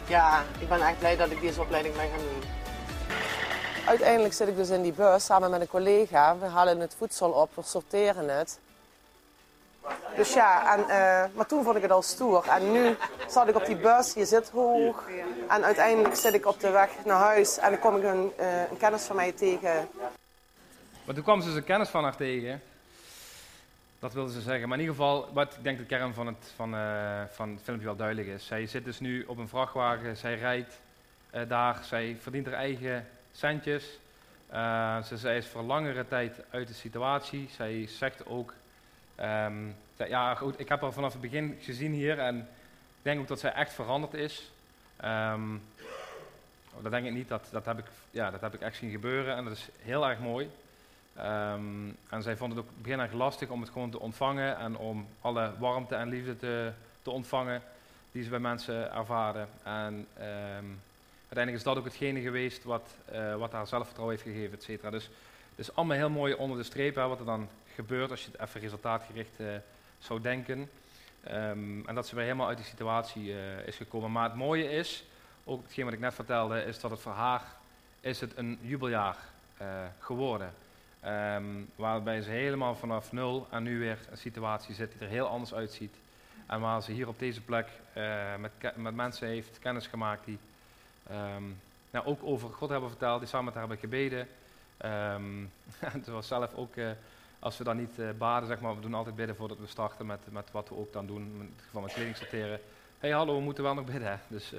[0.07, 2.43] Ja, ik ben echt blij dat ik deze opleiding ben gaan doen.
[3.87, 6.37] Uiteindelijk zit ik dus in die bus samen met een collega.
[6.39, 8.59] We halen het voedsel op, we sorteren het.
[10.17, 12.49] Dus ja, en, uh, maar toen vond ik het al stoer.
[12.49, 12.97] En nu
[13.29, 15.05] zat ik op die bus, je zit hoog.
[15.49, 18.71] En uiteindelijk zit ik op de weg naar huis en dan kom ik een, uh,
[18.71, 19.89] een kennis van mij tegen.
[21.05, 22.63] Maar toen kwam ze dus een kennis van haar tegen.
[24.05, 24.69] Dat wilden ze zeggen.
[24.69, 27.87] Maar in ieder geval, wat ik denk de kern van het, van, uh, van filmpje
[27.87, 28.47] wel duidelijk is.
[28.47, 30.81] Zij zit dus nu op een vrachtwagen, zij rijdt
[31.35, 33.99] uh, daar, zij verdient haar eigen centjes.
[34.53, 37.49] Uh, ze, zij is voor langere tijd uit de situatie.
[37.51, 38.55] Zij zegt ook,
[39.97, 43.29] dat, ja goed, ik heb haar vanaf het begin gezien hier en ik denk ook
[43.29, 44.51] dat zij echt veranderd is.
[45.05, 45.63] Um,
[46.81, 49.37] dat denk ik niet, dat, dat, heb ik, ja, dat heb ik echt zien gebeuren
[49.37, 50.51] en dat is heel erg mooi.
[51.19, 54.77] Um, en zij vond het ook begin erg lastig om het gewoon te ontvangen en
[54.77, 56.73] om alle warmte en liefde te
[57.05, 57.63] te ontvangen
[58.13, 59.49] die ze bij mensen ervaren.
[59.63, 60.65] En ehm,
[61.21, 64.91] uiteindelijk is dat ook hetgene geweest wat, uh, wat haar zelfvertrouwen heeft gegeven, et cetera.
[64.91, 65.05] Dus
[65.51, 68.31] het is allemaal heel mooi onder de streep hè, wat er dan gebeurt als je
[68.31, 69.55] het even resultaatgericht uh,
[69.99, 70.71] zou denken.
[71.31, 74.13] Um, en dat ze weer helemaal uit die situatie uh, is gekomen.
[74.13, 75.05] Maar het mooie is,
[75.45, 77.43] ook hetgeen wat ik net vertelde, is dat het voor haar
[78.01, 79.17] is het een jubeljaar
[79.99, 80.53] geworden.
[81.07, 85.27] Um, waarbij ze helemaal vanaf nul en nu weer een situatie zit die er heel
[85.27, 85.95] anders uitziet.
[86.47, 90.39] En waar ze hier op deze plek uh, met, met, mensen heeft kennis gemaakt die
[91.11, 94.29] um, nou, ook over God hebben verteld, die samen met haar hebben gebeden.
[94.85, 95.51] Um,
[95.93, 96.91] en was zelf ook, uh,
[97.39, 100.07] als we dan niet uh, baden, zeg maar, we doen altijd bidden voordat we starten
[100.07, 102.61] met, met wat we ook dan doen, in het geval met kleding sorteren.
[102.99, 104.21] Hé hey, hallo, we moeten wel nog bidden.
[104.29, 104.53] Dus,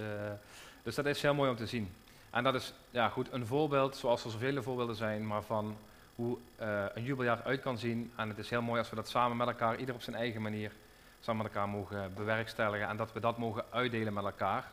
[0.83, 1.93] dus dat is heel mooi om te zien.
[2.29, 5.77] En dat is ja, goed, een voorbeeld, zoals er zoveel voorbeelden zijn, maar van
[6.15, 8.11] hoe uh, een jubeljaar uit kan zien.
[8.15, 10.41] En het is heel mooi als we dat samen met elkaar, ieder op zijn eigen
[10.41, 10.71] manier,
[11.19, 12.87] samen met elkaar mogen bewerkstelligen.
[12.87, 14.71] En dat we dat mogen uitdelen met elkaar.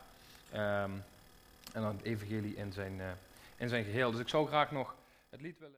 [0.53, 1.03] Um,
[1.73, 3.05] en dan het evangelie in zijn, uh,
[3.55, 4.11] in zijn geheel.
[4.11, 4.95] Dus ik zou graag nog
[5.29, 5.71] het lied willen.